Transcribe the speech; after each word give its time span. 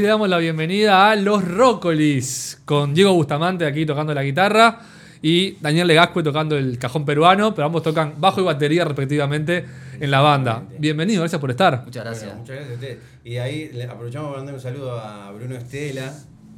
Así 0.00 0.04
le 0.04 0.08
damos 0.08 0.30
la 0.30 0.38
bienvenida 0.38 1.10
a 1.10 1.14
Los 1.14 1.46
Rócolis, 1.46 2.62
con 2.64 2.94
Diego 2.94 3.12
Bustamante 3.12 3.66
aquí 3.66 3.84
tocando 3.84 4.14
la 4.14 4.22
guitarra 4.22 4.80
y 5.20 5.58
Daniel 5.60 5.88
Legascue 5.88 6.22
tocando 6.22 6.56
el 6.56 6.78
cajón 6.78 7.04
peruano, 7.04 7.54
pero 7.54 7.66
ambos 7.66 7.82
tocan 7.82 8.14
bajo 8.16 8.40
y 8.40 8.44
batería 8.44 8.86
respectivamente 8.86 9.62
en 10.00 10.10
la 10.10 10.22
banda. 10.22 10.64
Bienvenido, 10.78 11.20
gracias 11.20 11.38
por 11.38 11.50
estar. 11.50 11.84
Muchas 11.84 12.02
gracias. 12.02 12.24
Bueno, 12.24 12.40
muchas 12.40 12.56
gracias 12.56 12.70
a 12.70 12.74
ustedes. 12.76 12.98
Y 13.24 13.36
ahí 13.36 13.72
le 13.74 13.84
aprovechamos 13.84 14.28
para 14.28 14.38
mandar 14.38 14.54
un 14.54 14.60
saludo 14.62 14.98
a 14.98 15.30
Bruno 15.32 15.54
Estela, 15.54 16.14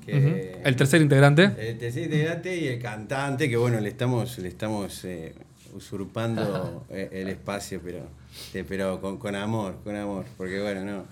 que. 0.06 0.60
El 0.62 0.76
tercer 0.76 1.02
integrante. 1.02 1.50
el 1.58 1.78
tercer 1.78 2.04
integrante 2.04 2.56
y 2.56 2.68
el 2.68 2.78
cantante, 2.80 3.50
que 3.50 3.56
bueno, 3.56 3.80
le 3.80 3.88
estamos, 3.88 4.38
le 4.38 4.46
estamos 4.46 5.04
eh, 5.04 5.34
usurpando 5.72 6.84
eh, 6.90 7.08
el 7.12 7.28
espacio, 7.28 7.80
pero, 7.82 8.06
eh, 8.54 8.64
pero 8.68 9.00
con, 9.00 9.18
con 9.18 9.34
amor, 9.34 9.76
con 9.84 9.96
amor, 9.96 10.24
porque 10.36 10.60
bueno, 10.60 10.84
no, 10.84 11.04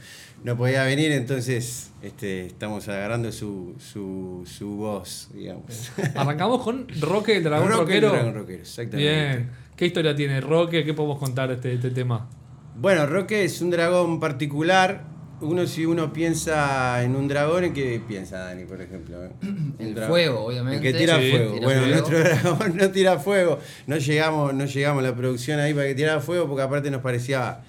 no 0.45 0.57
podía 0.57 0.85
venir, 0.85 1.13
entonces 1.13 1.91
este, 2.03 2.47
estamos 2.47 2.89
agarrando 2.89 3.33
su, 3.33 3.75
su, 3.79 4.45
su 4.47 4.77
voz, 4.77 5.29
digamos. 5.35 5.91
Arrancamos 6.15 6.63
con 6.63 6.87
Roque, 7.01 7.37
el 7.37 7.45
dragón 7.45 7.69
Roque, 7.69 7.97
el 7.97 8.03
rockero. 8.03 8.13
dragón 8.13 8.35
rockero, 8.35 8.61
exactamente. 8.63 8.97
Bien. 8.97 9.51
¿Qué 9.77 9.87
historia 9.87 10.15
tiene 10.15 10.41
Roque? 10.41 10.85
¿Qué 10.85 10.93
podemos 10.93 11.19
contar 11.19 11.49
de 11.49 11.55
este, 11.55 11.73
este 11.73 11.91
tema? 11.91 12.29
Bueno, 12.77 13.07
Roque 13.07 13.45
es 13.45 13.61
un 13.63 13.71
dragón 13.71 14.21
particular. 14.21 15.05
Uno 15.43 15.67
si 15.67 15.87
uno 15.87 16.13
piensa 16.13 17.03
en 17.03 17.17
un 17.17 17.27
dragón, 17.27 17.65
¿en 17.65 17.73
qué 17.75 18.01
piensa 18.07 18.39
Dani, 18.39 18.65
por 18.65 18.81
ejemplo? 18.81 19.17
El 19.79 19.95
dragón. 19.95 20.11
fuego, 20.11 20.45
obviamente. 20.47 20.87
El 20.89 20.93
que 20.93 20.99
tira 20.99 21.19
Sí, 21.19 21.31
fuego. 21.31 21.53
tira 21.55 21.65
bueno, 21.67 21.81
fuego. 21.83 21.95
nuestro 21.97 22.19
dragón 22.59 22.77
no 22.77 22.91
tira 22.91 23.19
fuego. 23.19 23.59
No 23.87 23.97
llegamos, 23.97 24.55
no 24.55 24.65
llegamos 24.67 25.05
a 25.05 25.09
la 25.09 25.17
producción 25.17 25.59
ahí 25.61 25.73
para 25.73 25.87
que 25.87 25.95
tirara 25.95 26.21
fuego 26.21 26.47
porque 26.47 26.63
aparte 26.63 26.91
nos 26.91 27.01
parecía 27.01 27.61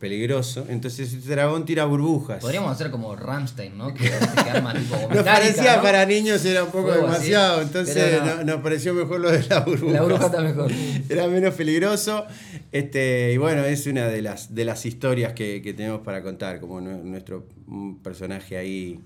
peligroso. 0.00 0.64
Entonces 0.70 1.12
este 1.12 1.28
dragón 1.30 1.64
tira 1.66 1.84
burbujas. 1.84 2.40
Podríamos 2.40 2.72
hacer 2.72 2.90
como 2.90 3.14
Ramstein, 3.14 3.76
¿no? 3.76 3.92
Que, 3.92 4.04
que 4.44 4.50
arma 4.50 4.72
tipo 4.72 4.96
Nos 5.14 5.22
parecía 5.24 5.76
¿no? 5.76 5.82
para 5.82 6.06
niños 6.06 6.42
era 6.46 6.64
un 6.64 6.70
poco 6.70 6.88
Fuego 6.88 7.02
demasiado, 7.02 7.60
entonces 7.60 8.18
no- 8.24 8.44
nos 8.44 8.62
pareció 8.62 8.94
mejor 8.94 9.20
lo 9.20 9.30
de 9.30 9.44
la 9.46 9.60
burbuja. 9.60 9.92
La 9.92 10.02
burbuja 10.02 10.26
está 10.26 10.40
mejor. 10.40 10.70
Era 11.08 11.26
menos 11.28 11.54
peligroso. 11.54 12.24
Este, 12.72 13.32
y 13.32 13.36
bueno, 13.36 13.64
es 13.64 13.86
una 13.86 14.06
de 14.06 14.22
las, 14.22 14.54
de 14.54 14.64
las 14.64 14.86
historias 14.86 15.32
que, 15.32 15.60
que 15.62 15.74
tenemos 15.74 16.00
para 16.02 16.22
contar, 16.22 16.60
como 16.60 16.80
nu- 16.80 17.02
nuestro 17.04 17.46
un 17.66 17.98
personaje 17.98 18.56
ahí 18.56 19.00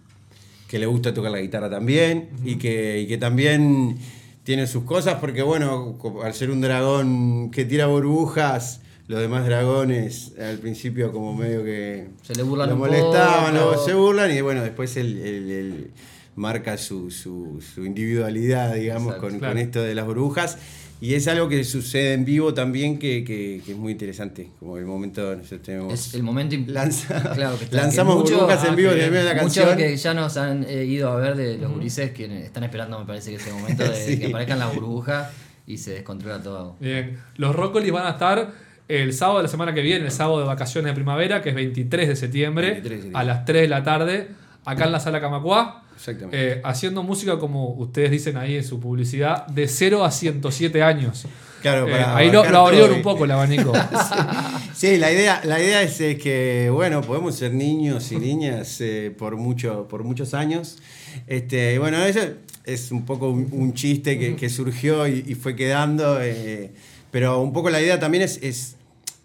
que 0.68 0.78
le 0.78 0.86
gusta 0.86 1.14
tocar 1.14 1.30
la 1.30 1.40
guitarra 1.40 1.70
también 1.70 2.28
y, 2.44 2.56
que, 2.56 3.00
y 3.00 3.06
que 3.06 3.16
también 3.16 3.96
tiene 4.42 4.66
sus 4.66 4.84
cosas, 4.84 5.14
porque 5.20 5.42
bueno, 5.42 5.96
al 6.22 6.34
ser 6.34 6.50
un 6.50 6.60
dragón 6.60 7.50
que 7.50 7.64
tira 7.64 7.86
burbujas, 7.86 8.80
los 9.08 9.20
demás 9.20 9.46
dragones 9.46 10.32
al 10.38 10.58
principio 10.58 11.12
como 11.12 11.34
medio 11.34 11.62
que 11.64 12.08
Se 12.22 12.34
le 12.34 12.42
burlan 12.42 12.68
lo 12.68 12.74
un 12.74 12.80
molestaban, 12.80 13.54
poco. 13.54 13.72
lo- 13.72 13.84
se 13.84 13.94
burlan 13.94 14.30
y 14.36 14.40
bueno, 14.42 14.62
después 14.62 14.94
él 14.98 15.90
marca 16.36 16.76
su, 16.78 17.10
su- 17.10 17.60
su 17.74 17.84
individualidad, 17.84 18.74
digamos, 18.74 19.14
Exacto. 19.14 19.28
con, 19.28 19.38
Claro. 19.38 19.52
con 19.54 19.62
esto 19.62 19.82
de 19.82 19.94
las 19.94 20.06
burbujas. 20.06 20.58
Y 21.00 21.14
es 21.14 21.28
algo 21.28 21.48
que 21.48 21.64
sucede 21.64 22.14
en 22.14 22.24
vivo 22.24 22.54
también 22.54 22.98
que, 22.98 23.24
que- 23.24 23.60
que 23.66 23.72
es 23.72 23.76
muy 23.78 23.92
interesante. 23.92 24.48
Como 24.58 24.78
el 24.78 24.86
momento 24.86 25.34
nosotros 25.36 25.62
tenemos. 25.62 25.92
Es 25.92 26.14
el 26.14 26.22
momento 26.22 26.56
Lanza- 26.66 27.32
claro, 27.34 27.58
que 27.58 27.64
está- 27.66 27.76
lanzamos 27.76 28.16
mucho- 28.16 28.34
burbujas 28.36 28.62
ah, 28.64 28.68
en 28.68 28.76
vivo 28.76 28.90
qué 28.90 28.98
en 28.98 29.04
el 29.04 29.10
medio 29.10 29.24
de 29.26 29.34
la 29.34 29.42
Muchos 29.42 29.56
canción. 29.64 29.76
que 29.76 29.96
ya 29.96 30.14
nos 30.14 30.36
han 30.36 30.64
eh, 30.68 30.84
ido 30.84 31.10
a 31.10 31.16
ver 31.16 31.36
de 31.36 31.58
los 31.58 31.72
gurises 31.72 32.12
que 32.12 32.44
están 32.44 32.64
esperando, 32.64 32.98
me 32.98 33.04
parece 33.06 33.30
que 33.30 33.36
ese 33.36 33.52
momento 33.52 33.82
de 33.84 33.94
Sí. 34.06 34.18
que 34.18 34.26
aparezcan 34.28 34.58
las 34.60 34.74
burbujas 34.74 35.30
y 35.66 35.78
se 35.78 35.90
descontrola 35.92 36.42
todo. 36.42 36.76
Bien. 36.80 37.18
Los 37.36 37.54
Rócolis 37.54 37.92
van 37.92 38.06
a 38.06 38.10
estar 38.10 38.52
el 38.88 39.12
sábado 39.12 39.38
de 39.38 39.42
la 39.44 39.48
semana 39.48 39.74
que 39.74 39.82
viene, 39.82 40.04
el 40.06 40.10
sábado 40.12 40.38
de 40.40 40.46
vacaciones 40.46 40.90
de 40.90 40.94
primavera, 40.94 41.42
que 41.42 41.50
es 41.50 41.54
23 41.54 42.08
de 42.08 42.16
septiembre, 42.16 42.66
23 42.72 42.90
de 42.98 43.02
septiembre. 43.02 43.20
a 43.20 43.24
las 43.24 43.44
3 43.44 43.62
de 43.62 43.68
la 43.68 43.82
tarde, 43.82 44.28
acá 44.64 44.84
en 44.84 44.92
la 44.92 45.00
sala 45.00 45.20
Camacuá. 45.20 45.83
Exactamente. 45.96 46.52
eh, 46.52 46.60
haciendo 46.64 47.02
música 47.02 47.38
como 47.38 47.70
ustedes 47.70 48.10
dicen 48.10 48.36
ahí 48.36 48.56
en 48.56 48.64
su 48.64 48.80
publicidad, 48.80 49.46
de 49.46 49.68
0 49.68 50.04
a 50.04 50.10
107 50.10 50.82
años. 50.82 51.26
Claro, 51.62 51.88
Eh, 51.88 51.92
para 51.92 52.16
ahí 52.16 52.30
lo, 52.30 52.44
lo 52.50 52.58
abrieron 52.66 52.92
un 52.92 53.02
poco 53.02 53.24
el 53.24 53.30
abanico. 53.30 53.72
Sí, 54.74 54.98
la 54.98 55.10
idea, 55.12 55.40
la 55.44 55.60
idea 55.62 55.82
es, 55.82 55.96
que, 55.96 56.68
bueno, 56.70 57.00
podemos 57.00 57.36
ser 57.36 57.54
niños 57.54 58.10
y 58.12 58.16
niñas 58.16 58.80
eh, 58.80 59.14
por, 59.16 59.36
mucho, 59.36 59.86
por 59.88 60.02
muchos 60.04 60.34
años. 60.34 60.78
Este, 61.26 61.78
bueno, 61.78 62.04
eso 62.04 62.20
es 62.64 62.90
un 62.90 63.04
poco 63.06 63.30
un, 63.30 63.48
un 63.52 63.72
chiste 63.72 64.18
que, 64.18 64.36
que 64.36 64.50
surgió 64.50 65.06
y, 65.06 65.24
y 65.26 65.34
fue 65.36 65.54
quedando, 65.54 66.18
eh, 66.20 66.72
pero 67.10 67.40
un 67.40 67.52
poco 67.52 67.70
la 67.70 67.80
idea 67.80 67.98
también 68.00 68.24
es, 68.24 68.38
es, 68.42 68.76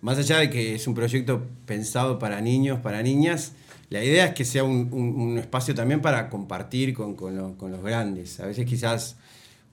más 0.02 0.18
allá 0.18 0.38
de 0.38 0.50
que 0.50 0.76
es 0.76 0.88
un 0.88 0.94
proyecto 0.94 1.44
pensado 1.66 2.20
para 2.20 2.40
niños, 2.42 2.80
para 2.80 3.02
niñas, 3.02 3.54
la 3.90 4.04
idea 4.04 4.26
es 4.26 4.34
que 4.34 4.46
sea 4.46 4.64
un, 4.64 4.90
un- 4.92 5.38
espacio 5.38 5.74
también 5.76 6.02
para 6.02 6.30
compartir 6.30 6.94
con, 6.94 7.16
con 7.16 7.36
lo- 7.36 7.58
con 7.58 7.72
los 7.72 7.82
grandes. 7.84 8.40
A 8.40 8.46
veces 8.48 8.66
quizás 8.66 9.16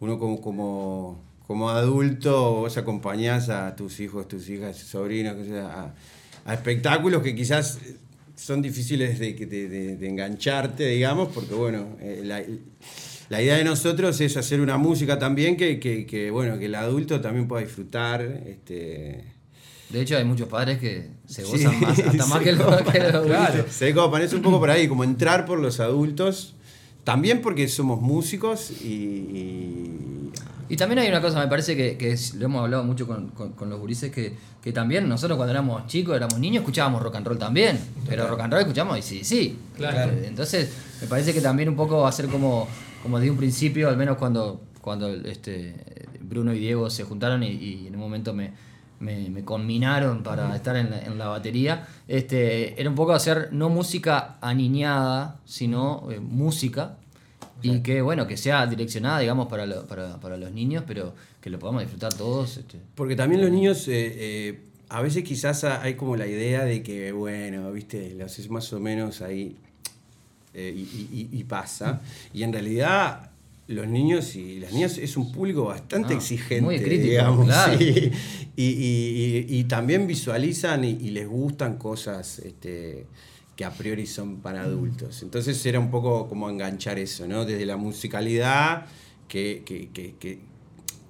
uno 0.00 0.18
como, 0.18 0.40
como, 0.40 1.20
como 1.46 1.70
adulto 1.70 2.54
vos 2.60 2.76
acompañás 2.76 3.48
a 3.50 3.76
tus 3.76 4.00
hijos, 4.00 4.26
tus 4.28 4.48
hijas, 4.48 4.76
sobrinos, 4.78 5.36
a, 5.62 5.92
a 6.44 6.54
espectáculos 6.54 7.22
que 7.22 7.34
quizás 7.34 7.78
son 8.36 8.62
difíciles 8.62 9.18
de, 9.18 9.32
te- 9.32 9.46
de- 9.46 9.96
de 9.96 10.08
engancharte, 10.08 10.86
digamos, 10.88 11.28
porque 11.34 11.54
bueno, 11.54 11.96
eh, 12.00 12.20
la, 12.24 12.42
la 13.28 13.42
idea 13.42 13.56
de 13.56 13.64
nosotros 13.64 14.20
es 14.20 14.36
hacer 14.36 14.60
una 14.60 14.76
música 14.78 15.18
también 15.18 15.56
que, 15.56 15.78
que- 15.80 16.06
que, 16.06 16.30
bueno, 16.30 16.58
que 16.58 16.66
el 16.66 16.74
adulto 16.74 17.20
también 17.20 17.48
pueda 17.48 17.62
disfrutar. 17.64 18.22
Este, 18.22 19.24
De 19.90 20.00
hecho, 20.00 20.16
hay 20.16 20.24
muchos 20.24 20.48
padres 20.48 20.78
que 20.78 21.08
se 21.26 21.44
Sí, 21.44 21.64
gozan 21.64 21.80
más, 21.80 21.98
hasta 21.98 22.26
más 22.34 22.40
que 22.42 22.52
los 22.52 22.82
que 22.82 22.98
Claro. 22.98 23.64
Se 23.70 23.84
ve 23.86 23.94
como 23.94 24.10
parece 24.10 24.34
un 24.36 24.42
poco 24.42 24.58
por 24.58 24.70
ahí, 24.70 24.88
como 24.88 25.04
entrar 25.04 25.44
por 25.46 25.58
los 25.60 25.78
adultos, 25.80 26.54
también 27.04 27.40
porque 27.40 27.68
somos 27.68 28.00
músicos 28.00 28.70
y- 28.82 28.86
y 28.86 30.30
Y 30.68 30.76
también 30.76 30.98
hay 30.98 31.08
una 31.08 31.20
cosa, 31.20 31.38
me 31.38 31.46
parece 31.46 31.76
que, 31.76 31.96
que 31.96 32.10
es- 32.10 32.34
lo 32.34 32.46
hemos 32.46 32.60
hablado 32.62 32.82
mucho 32.82 33.06
con, 33.06 33.28
con- 33.28 33.52
con 33.52 33.70
los 33.70 33.78
gurises, 33.78 34.10
que, 34.10 34.34
que 34.60 34.72
también 34.72 35.08
nosotros 35.08 35.36
cuando 35.36 35.52
éramos 35.52 35.86
chicos, 35.86 36.16
éramos 36.16 36.40
niños, 36.40 36.62
escuchábamos 36.62 37.00
rock 37.00 37.14
and 37.14 37.26
roll 37.28 37.38
también. 37.38 37.78
Pero 38.08 38.26
rock 38.26 38.40
and 38.40 38.52
roll 38.52 38.62
escuchamos 38.62 38.98
y 38.98 39.02
sí, 39.02 39.20
sí. 39.22 39.56
Claro. 39.76 40.10
Eh, 40.10 40.24
Entonces, 40.26 40.72
me 41.00 41.06
parece 41.06 41.32
que 41.32 41.40
también 41.40 41.68
un 41.68 41.76
poco 41.76 41.98
va 41.98 42.08
a 42.08 42.12
ser 42.12 42.26
como, 42.26 42.66
como 43.00 43.20
de 43.20 43.30
un 43.30 43.36
principio, 43.36 43.88
al 43.88 43.96
menos 43.96 44.16
cuando, 44.16 44.60
cuando 44.80 45.08
este, 45.14 45.76
Bruno 46.20 46.52
y 46.52 46.58
Diego 46.58 46.90
se 46.90 47.04
juntaron 47.04 47.44
y, 47.44 47.50
y 47.52 47.86
en 47.86 47.94
un 47.94 48.00
momento 48.00 48.34
me, 48.34 48.50
me, 49.00 49.28
me 49.30 49.44
conminaron 49.44 50.22
para 50.22 50.54
estar 50.56 50.76
en 50.76 50.90
la, 50.90 51.00
en 51.04 51.18
la 51.18 51.28
batería, 51.28 51.86
este, 52.08 52.80
era 52.80 52.88
un 52.88 52.96
poco 52.96 53.12
hacer 53.12 53.48
no 53.52 53.68
música 53.68 54.36
aniñada, 54.40 55.40
sino 55.44 56.08
eh, 56.10 56.20
música 56.20 56.96
y 57.62 57.80
que 57.80 58.00
bueno, 58.02 58.26
que 58.26 58.36
sea 58.36 58.66
direccionada, 58.66 59.18
digamos, 59.20 59.48
para, 59.48 59.66
lo- 59.66 59.86
para, 59.86 60.18
para 60.20 60.36
los 60.36 60.52
niños, 60.52 60.84
pero 60.86 61.14
que 61.40 61.50
lo 61.50 61.58
podamos 61.58 61.82
disfrutar 61.82 62.12
todos. 62.14 62.56
este. 62.58 62.78
Porque 62.94 63.16
también 63.16 63.40
los 63.42 63.50
niños, 63.50 63.86
eh, 63.88 63.92
eh, 64.16 64.60
a 64.88 65.00
veces 65.02 65.24
quizás 65.24 65.64
ha- 65.64 65.82
hay 65.82 65.94
como 65.94 66.16
la 66.16 66.26
idea 66.26 66.64
de 66.64 66.82
que, 66.82 67.12
bueno, 67.12 67.72
viste, 67.72 68.14
lo 68.14 68.24
haces 68.26 68.48
más 68.50 68.72
o 68.72 68.80
menos 68.80 69.20
ahí 69.22 69.56
eh, 70.54 70.72
y, 70.74 70.80
y- 70.80 71.28
y- 71.32 71.38
y 71.40 71.44
pasa. 71.44 72.00
Y 72.32 72.42
en 72.42 72.52
realidad 72.52 73.30
los 73.68 73.88
niños 73.88 74.36
y 74.36 74.60
las 74.60 74.72
niñas 74.72 74.96
es 74.98 75.16
un 75.16 75.32
público 75.32 75.64
bastante 75.64 76.14
Ah, 76.14 76.16
exigente, 76.16 76.60
muy 76.62 76.78
crítico, 76.78 77.10
digamos. 77.10 77.46
claro. 77.46 77.76
sí. 77.78 78.10
Y, 78.56 78.64
y- 78.64 79.46
y- 79.48 79.58
y 79.58 79.64
también 79.64 80.06
visualizan 80.06 80.84
y, 80.84 80.90
y 80.90 81.10
les 81.10 81.26
gustan 81.28 81.76
cosas 81.76 82.38
este, 82.38 83.06
que 83.56 83.64
a 83.64 83.70
priori 83.72 84.06
son 84.06 84.36
para 84.36 84.62
adultos. 84.62 85.22
Entonces 85.22 85.64
era 85.66 85.80
un 85.80 85.90
poco 85.90 86.28
como 86.28 86.48
enganchar 86.48 86.98
eso, 86.98 87.26
¿no? 87.26 87.44
Desde 87.44 87.66
la 87.66 87.76
musicalidad, 87.76 88.86
que, 89.28 89.62
que- 89.66 89.88
que- 89.92 90.14
que 90.20 90.38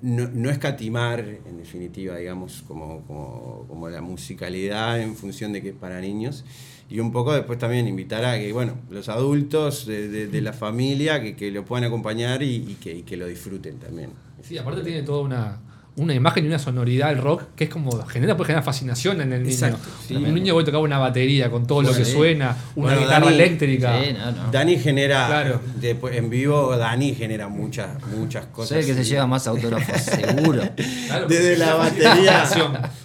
no, 0.02 0.28
no 0.32 0.50
escatimar, 0.50 1.20
en 1.20 1.56
definitiva, 1.58 2.16
digamos, 2.16 2.62
como, 2.66 3.02
como, 3.06 3.64
como 3.68 3.88
la 3.88 4.00
musicalidad 4.00 5.00
en 5.00 5.16
función 5.16 5.52
de 5.52 5.62
que 5.62 5.70
es 5.70 5.74
para 5.74 6.00
niños. 6.00 6.44
Y 6.88 7.00
un 7.00 7.10
poco 7.10 7.32
después 7.34 7.58
también 7.58 7.88
invitar 7.88 8.24
a 8.24 8.38
que, 8.38 8.52
bueno, 8.52 8.78
los 8.90 9.08
adultos 9.08 9.86
de, 9.86 10.08
de- 10.28 10.40
la 10.40 10.52
familia 10.52 11.20
que, 11.20 11.34
que 11.34 11.50
lo 11.50 11.64
puedan 11.64 11.84
acompañar 11.84 12.42
y, 12.42 12.54
y 12.56 12.76
que, 12.80 12.94
y 12.94 13.02
que 13.02 13.16
lo 13.16 13.26
disfruten 13.26 13.78
también. 13.78 14.10
Sí, 14.42 14.56
aparte 14.56 14.82
tiene 14.82 15.02
toda 15.02 15.22
una, 15.22 15.60
una 15.96 16.12
imagen 16.14 16.44
y 16.44 16.48
una 16.48 16.58
sonoridad 16.58 17.10
el 17.10 17.18
rock 17.18 17.44
que 17.56 17.64
es 17.64 17.70
como 17.70 17.90
genera, 18.06 18.36
puede 18.36 18.48
generar 18.48 18.64
fascinación 18.64 19.20
en 19.22 19.32
el 19.32 19.42
niño. 19.42 19.54
Exacto, 19.54 19.88
sí. 20.06 20.14
Un 20.14 20.34
niño 20.34 20.52
puede 20.52 20.66
tocar 20.66 20.80
una 20.82 20.98
batería 20.98 21.50
con 21.50 21.66
todo 21.66 21.80
lo 21.82 21.94
que 21.94 22.04
sí. 22.04 22.12
suena, 22.12 22.54
una 22.74 22.88
Bueno, 22.88 23.00
guitarra 23.00 23.26
Dani- 23.26 23.32
eléctrica. 23.34 24.02
Sí, 24.04 24.12
no, 24.12 24.30
no. 24.32 24.50
Dani 24.52 24.78
genera, 24.78 25.26
Claro. 25.26 25.60
después, 25.80 26.14
en 26.16 26.28
vivo, 26.28 26.76
Dani 26.76 27.14
genera 27.14 27.48
muchas, 27.48 27.88
muchas 28.14 28.44
cosas. 28.46 28.78
el 28.78 28.84
que 28.86 28.94
se 28.94 29.04
lleva 29.04 29.26
más 29.26 29.46
autógrafos, 29.46 30.00
seguro. 30.02 30.62
Claro, 31.06 31.26
Desde 31.28 31.56
la 31.56 31.74
batería. 31.74 32.44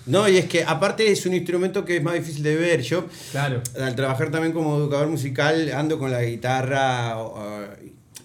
No, 0.08 0.28
y 0.28 0.38
es 0.38 0.46
que 0.46 0.64
aparte 0.64 1.10
es 1.12 1.26
un 1.26 1.34
instrumento 1.34 1.86
que 1.86 1.98
es 1.98 2.04
más 2.04 2.16
difícil 2.16 2.44
de 2.44 2.56
ver. 2.56 2.82
Yo, 2.82 3.06
Claro. 3.32 3.62
al 3.82 3.96
trabajar 3.96 4.32
también 4.32 4.52
como 4.54 4.76
educador 4.78 5.08
musical, 5.08 5.72
ando 5.74 5.98
con 5.98 6.12
la 6.12 6.22
guitarra. 6.24 7.16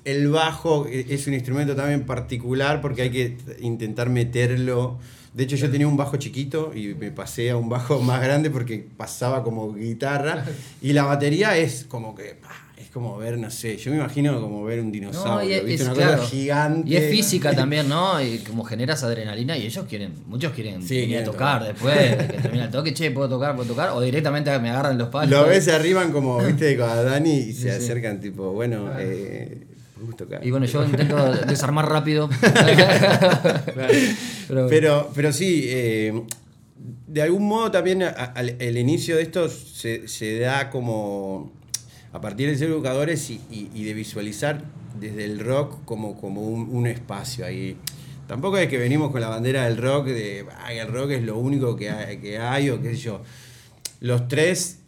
El 0.06 0.28
bajo 0.28 0.86
es 0.88 1.26
un 1.26 1.34
instrumento 1.34 1.74
también 1.76 2.06
particular 2.06 2.80
porque 2.80 3.02
hay 3.02 3.10
que 3.10 3.36
intentar 3.60 4.08
meterlo. 4.08 4.98
De 5.34 5.42
hecho, 5.44 5.56
yo 5.56 5.70
tenía 5.70 5.86
un 5.86 5.96
bajo 5.98 6.16
chiquito 6.16 6.72
y 6.74 6.94
me 6.94 7.10
pasé 7.10 7.50
a 7.50 7.56
un 7.56 7.68
bajo 7.68 8.00
más 8.00 8.22
grande 8.22 8.48
porque 8.48 8.86
pasaba 8.96 9.42
como 9.42 9.74
guitarra. 9.74 10.44
Y 10.80 10.92
la 10.94 11.02
batería 11.04 11.58
es 11.58 11.84
como 11.88 12.14
que. 12.14 12.36
es 12.78 12.88
como 12.90 13.18
ver, 13.18 13.36
no 13.36 13.50
sé, 13.50 13.76
yo 13.76 13.90
me 13.90 13.98
imagino 13.98 14.40
como 14.40 14.62
ver 14.64 14.80
un 14.80 14.90
dinosaurio, 14.92 15.34
No, 15.34 15.42
y 15.44 15.52
es- 15.52 15.64
¿viste? 15.64 15.82
es- 15.82 15.88
Una 15.88 15.94
claro. 15.94 16.16
cosa 16.18 16.30
gigante. 16.30 16.88
Y 16.90 16.96
es 16.96 17.10
física 17.10 17.54
también, 17.62 17.88
¿no? 17.88 18.22
Y 18.22 18.38
como 18.38 18.64
generas 18.64 19.02
adrenalina 19.02 19.58
y 19.58 19.66
ellos 19.66 19.84
quieren, 19.88 20.12
muchos 20.26 20.52
quieren 20.52 20.82
Sí, 20.82 20.94
venir 21.00 21.04
a 21.04 21.08
quieren 21.18 21.24
tocar 21.32 21.58
tocar. 21.58 21.72
después 21.74 22.18
de 22.18 22.26
que 22.36 22.42
termina 22.42 22.64
el 22.66 22.70
toque, 22.70 22.94
che, 22.94 23.10
puedo 23.10 23.28
tocar, 23.28 23.54
puedo 23.56 23.68
tocar, 23.68 23.90
o 23.90 24.00
directamente 24.00 24.56
me 24.60 24.70
agarran 24.70 24.96
los 24.96 25.08
palos. 25.08 25.30
Lo 25.30 25.46
ves, 25.46 25.64
se 25.64 25.72
arriban 25.72 26.12
como, 26.12 26.38
viste, 26.38 26.76
con 26.78 26.88
a 26.88 27.02
Dani 27.02 27.30
y 27.34 27.52
se 27.52 27.54
Sí, 27.54 27.62
sí. 27.62 27.68
acercan 27.68 28.20
tipo, 28.20 28.52
bueno, 28.52 28.90
eh, 28.98 29.66
Y 30.42 30.50
bueno, 30.50 30.66
yo 30.66 30.84
intento 30.84 31.16
desarmar 31.46 31.88
rápido. 31.88 32.28
Pero, 34.48 34.68
Pero, 34.68 35.10
pero 35.14 35.32
sí, 35.32 35.64
eh, 35.66 36.22
de 37.06 37.22
algún 37.22 37.46
modo 37.48 37.70
también 37.70 38.02
a- 38.02 38.32
el 38.36 38.76
inicio 38.78 39.16
de 39.16 39.22
esto 39.22 39.48
se, 39.48 40.06
se 40.08 40.38
da 40.38 40.70
como 40.70 41.52
a 42.12 42.20
partir 42.20 42.48
de 42.48 42.56
ser 42.56 42.68
educadores 42.68 43.28
y, 43.30 43.40
y- 43.50 43.70
y 43.74 43.84
de 43.84 43.94
visualizar 43.94 44.62
desde 45.00 45.24
el 45.24 45.40
rock 45.40 45.84
como, 45.84 46.16
como 46.18 46.42
un, 46.42 46.68
un 46.74 46.86
espacio 46.86 47.44
ahí. 47.44 47.76
Tampoco 48.26 48.58
es 48.58 48.68
que 48.68 48.78
venimos 48.78 49.10
con 49.12 49.20
la 49.20 49.28
bandera 49.28 49.64
del 49.66 49.76
rock, 49.76 50.06
de 50.06 50.46
"Ay, 50.64 50.78
el 50.78 50.88
rock 50.88 51.10
es 51.12 51.22
lo 51.22 51.38
único 51.38 51.76
que 51.76 51.90
hay, 51.90 52.18
que 52.18 52.38
hay 52.38 52.70
o 52.70 52.80
qué 52.82 52.90
sé 52.94 53.02
yo. 53.02 53.22
Los 54.00 54.28
tres 54.28 54.78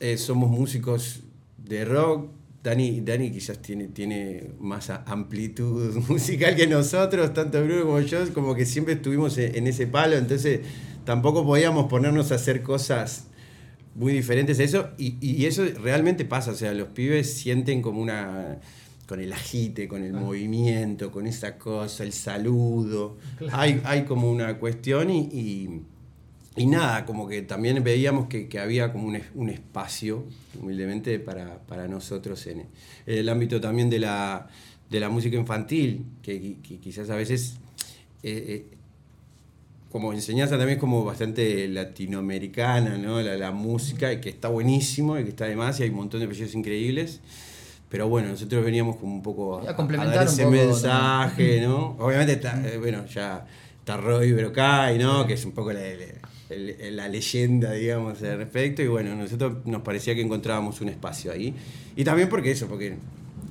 eh, 0.00 0.16
somos 0.16 0.50
músicos 0.50 1.20
de 1.58 1.84
rock. 1.84 2.28
Dani, 2.64 3.02
Dani 3.02 3.30
quizás 3.30 3.60
tiene, 3.60 3.88
tiene 3.88 4.52
más 4.58 4.88
amplitud 4.90 5.94
musical 6.08 6.56
que 6.56 6.66
nosotros, 6.66 7.32
tanto 7.34 7.62
Bruno 7.62 7.82
como 7.84 8.00
yo, 8.00 8.32
como 8.32 8.54
que 8.54 8.64
siempre 8.64 8.94
estuvimos 8.94 9.36
en, 9.38 9.54
en 9.54 9.66
ese 9.66 9.86
palo, 9.86 10.16
entonces 10.16 10.60
tampoco 11.04 11.44
podíamos 11.44 11.88
ponernos 11.90 12.32
a 12.32 12.36
hacer 12.36 12.62
cosas 12.62 13.26
muy 13.94 14.12
diferentes 14.14 14.58
a 14.58 14.62
eso, 14.64 14.88
y, 14.98 15.16
y 15.20 15.44
eso 15.44 15.62
realmente 15.82 16.24
pasa, 16.24 16.50
o 16.52 16.54
sea, 16.54 16.72
los 16.74 16.88
pibes 16.88 17.34
sienten 17.34 17.82
como 17.82 18.00
una 18.00 18.58
con 19.06 19.20
el 19.20 19.32
agite, 19.34 19.86
con 19.86 20.02
el 20.02 20.14
movimiento, 20.14 21.12
con 21.12 21.26
esa 21.26 21.58
cosa, 21.58 22.02
el 22.04 22.14
saludo. 22.14 23.18
Hay, 23.52 23.82
hay 23.84 24.04
como 24.04 24.32
una 24.32 24.58
cuestión 24.58 25.10
y, 25.10 25.28
y- 25.30 25.82
y 26.56 26.66
nada, 26.66 27.04
como 27.04 27.26
que 27.28 27.42
también 27.42 27.82
veíamos 27.82 28.28
que, 28.28 28.48
que 28.48 28.58
había 28.60 28.92
como 28.92 29.08
un, 29.08 29.16
es- 29.16 29.26
un 29.34 29.48
espacio, 29.50 30.24
humildemente, 30.60 31.18
para, 31.18 31.58
para 31.66 31.88
nosotros 31.88 32.46
en, 32.46 32.60
en 33.06 33.18
el 33.18 33.28
ámbito 33.28 33.60
también 33.60 33.90
de 33.90 33.98
la, 33.98 34.48
de 34.90 35.00
la 35.00 35.08
música 35.08 35.36
infantil, 35.36 36.04
que, 36.22 36.56
que 36.62 36.78
quizás 36.78 37.10
a 37.10 37.16
veces, 37.16 37.56
eh, 38.22 38.44
eh, 38.70 38.76
como 39.90 40.12
enseñanza 40.12 40.56
también 40.56 40.76
es 40.76 40.80
como 40.80 41.04
bastante 41.04 41.68
latinoamericana, 41.68 42.98
¿no? 42.98 43.20
La, 43.20 43.36
la 43.36 43.50
música, 43.52 44.12
y 44.12 44.20
que 44.20 44.28
está 44.28 44.48
buenísimo, 44.48 45.18
y 45.18 45.22
que 45.24 45.30
está 45.30 45.46
de 45.46 45.56
más, 45.56 45.78
y 45.80 45.84
hay 45.84 45.90
un 45.90 45.96
montón 45.96 46.20
de 46.20 46.26
proyectos 46.26 46.54
increíbles. 46.54 47.20
Pero 47.88 48.08
bueno, 48.08 48.28
nosotros 48.28 48.64
veníamos 48.64 48.96
como 48.96 49.14
un 49.14 49.22
poco 49.22 49.58
a 49.60 49.62
a, 50.02 50.06
dar 50.16 50.26
un 50.28 50.32
ese 50.34 50.42
poco 50.44 50.56
mensaje, 50.56 51.60
¿no? 51.60 51.96
Obviamente, 52.00 52.32
está, 52.32 52.60
eh, 52.68 52.76
bueno, 52.78 53.06
ya 53.06 53.46
está 53.78 53.96
Roy 53.96 54.32
Brocay, 54.32 54.98
¿no? 54.98 55.26
Que 55.26 55.34
es 55.34 55.44
un 55.44 55.52
poco 55.52 55.72
la, 55.72 55.80
la- 55.80 56.28
la 56.56 57.08
leyenda, 57.08 57.72
digamos, 57.72 58.22
al 58.22 58.38
respecto. 58.38 58.82
Y 58.82 58.88
bueno, 58.88 59.14
nosotros 59.14 59.64
nos 59.66 59.82
parecía 59.82 60.14
que 60.14 60.20
encontrábamos 60.20 60.80
un 60.80 60.88
espacio 60.88 61.32
ahí. 61.32 61.54
Y 61.96 62.04
también 62.04 62.28
porque 62.28 62.50
eso, 62.50 62.66
porque 62.66 62.94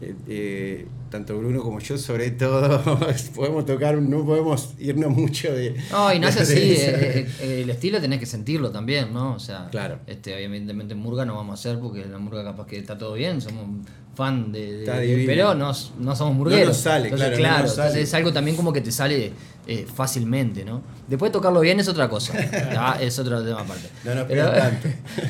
eh, 0.02 0.16
eh, 0.28 0.86
tanto 1.14 1.38
Bruno 1.38 1.62
como 1.62 1.80
yo, 1.80 1.98
sobre 1.98 2.32
todo, 2.32 2.84
podemos 3.36 3.66
tocar, 3.66 3.96
no 4.02 4.26
podemos 4.26 4.74
irnos 4.80 5.12
mucho 5.12 5.54
de. 5.54 5.76
No, 5.92 6.12
y 6.14 6.18
nace 6.20 6.44
de 6.46 6.54
así, 6.54 6.72
eso. 6.74 6.90
eh, 6.98 7.28
eh, 7.42 7.62
el 7.64 7.70
estilo 7.70 8.02
tenés 8.02 8.20
que 8.20 8.26
sentirlo 8.26 8.72
también, 8.72 9.14
¿no? 9.14 9.36
O 9.36 9.40
sea, 9.40 9.68
Claro. 9.70 10.00
este, 10.08 10.44
evidentemente 10.44 10.96
Murga 10.96 11.24
no 11.24 11.36
vamos 11.36 11.52
a 11.52 11.54
hacer 11.70 11.80
porque 11.80 12.04
la 12.06 12.18
Murga 12.18 12.44
capaz 12.44 12.66
que 12.66 12.78
está 12.80 12.98
todo 12.98 13.14
bien, 13.14 13.40
somos 13.42 13.64
fan 14.16 14.52
de, 14.52 14.60
de- 14.74 14.80
Está 14.82 14.98
de- 14.98 15.24
pero 15.26 15.56
no, 15.56 15.72
no 16.00 16.16
somos 16.16 16.36
murgueros. 16.36 16.68
nos 16.68 16.78
sale, 16.78 17.10
entonces, 17.10 17.38
claro, 17.38 17.58
no 17.58 17.64
nos 17.64 17.72
sale. 17.76 17.88
entonces 17.88 18.10
es 18.10 18.14
algo 18.14 18.32
también 18.34 18.56
como 18.56 18.72
que 18.72 18.82
te 18.82 18.92
sale 18.92 19.32
eh, 19.66 19.88
fácilmente, 19.92 20.64
¿no? 20.66 20.82
Después 21.08 21.32
tocarlo 21.32 21.62
bien 21.62 21.80
es 21.80 21.88
otra 21.88 22.08
cosa, 22.10 22.34
ya, 22.52 22.98
es 23.02 23.18
otro 23.18 23.42
tema 23.44 23.62
aparte. 23.62 23.88
No 24.04 24.14
nos 24.14 24.26
Pero- 24.26 24.52
tanto. 24.52 24.88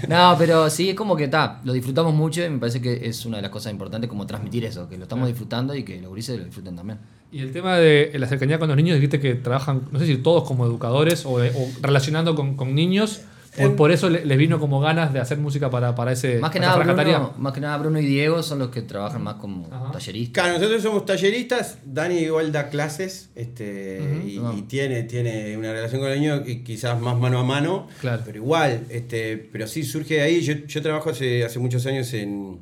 no, 0.10 0.36
pero 0.38 0.70
sí, 0.70 0.90
es 0.90 0.96
como 0.96 1.16
que 1.16 1.26
está, 1.26 1.62
lo 1.64 1.72
disfrutamos 1.72 2.14
mucho 2.14 2.44
y 2.44 2.50
me 2.50 2.58
parece 2.60 2.82
que 2.82 3.08
es 3.08 3.26
una 3.26 3.38
de 3.38 3.44
las 3.44 3.52
cosas 3.52 3.72
importantes 3.72 4.10
como 4.10 4.26
transmitir 4.28 4.66
eso, 4.66 4.90
que 4.90 4.98
lo 4.98 5.04
estamos 5.04 5.28
disfrutando 5.30 5.73
y 5.76 5.84
que 5.84 6.00
los 6.00 6.10
gurises 6.10 6.38
lo 6.38 6.46
disfruten 6.46 6.76
también. 6.76 7.00
Y 7.32 7.40
el 7.40 7.52
tema 7.52 7.78
de 7.78 8.12
la 8.20 8.28
cercanía 8.28 8.60
con 8.60 8.68
los 8.68 8.78
niños, 8.78 8.96
dijiste 8.96 9.20
que 9.20 9.34
trabajan, 9.36 9.84
no 9.92 9.98
sé 10.00 10.06
si 10.06 10.18
todos 10.18 10.44
como 10.48 10.66
educadores 10.66 11.26
o, 11.26 11.34
o 11.36 11.42
relacionando 11.82 12.36
con, 12.36 12.56
con 12.56 12.76
niños, 12.76 13.22
por, 13.58 13.76
por 13.76 13.92
eso 13.92 14.10
le- 14.10 14.26
les 14.26 14.36
vino 14.38 14.60
como 14.60 14.80
ganas 14.80 15.14
de 15.14 15.20
hacer 15.20 15.38
música 15.38 15.70
para, 15.70 15.94
para 15.94 16.12
ese 16.12 16.40
Más 16.40 16.50
que, 16.52 16.60
para 16.60 16.84
nada. 16.86 17.04
Bruno, 17.04 17.34
más 17.38 17.54
que 17.54 17.60
nada 17.62 17.78
Bruno 17.78 18.00
y 18.00 18.06
Diego 18.06 18.42
son 18.42 18.58
los 18.60 18.70
que 18.70 18.82
trabajan 18.82 19.24
más 19.24 19.36
como 19.36 19.68
Ajá. 19.72 19.92
talleristas. 19.92 20.44
Claro, 20.44 20.58
nosotros 20.60 20.82
somos 20.82 21.06
talleristas, 21.06 21.78
Dani 21.86 22.16
igual 22.20 22.52
da 22.52 22.70
clases 22.70 23.30
este, 23.36 24.22
y, 24.28 24.40
Ah. 24.44 24.54
y 24.58 24.62
tiene, 24.64 25.04
tiene 25.04 25.56
una 25.58 25.72
relación 25.72 26.02
con 26.02 26.12
el 26.12 26.20
niño 26.20 26.42
y 26.46 26.64
quizás 26.64 27.00
más 27.00 27.16
mano 27.18 27.38
a 27.40 27.44
mano, 27.44 27.88
Claro. 28.02 28.24
pero 28.26 28.38
igual, 28.38 28.86
este, 28.90 29.38
pero 29.52 29.68
sí 29.68 29.84
surge 29.84 30.16
de 30.16 30.22
ahí. 30.22 30.42
Yo, 30.42 30.54
yo 30.68 30.82
trabajo 30.82 31.12
hace, 31.12 31.44
hace 31.44 31.60
muchos 31.60 31.86
años 31.86 32.12
en, 32.16 32.58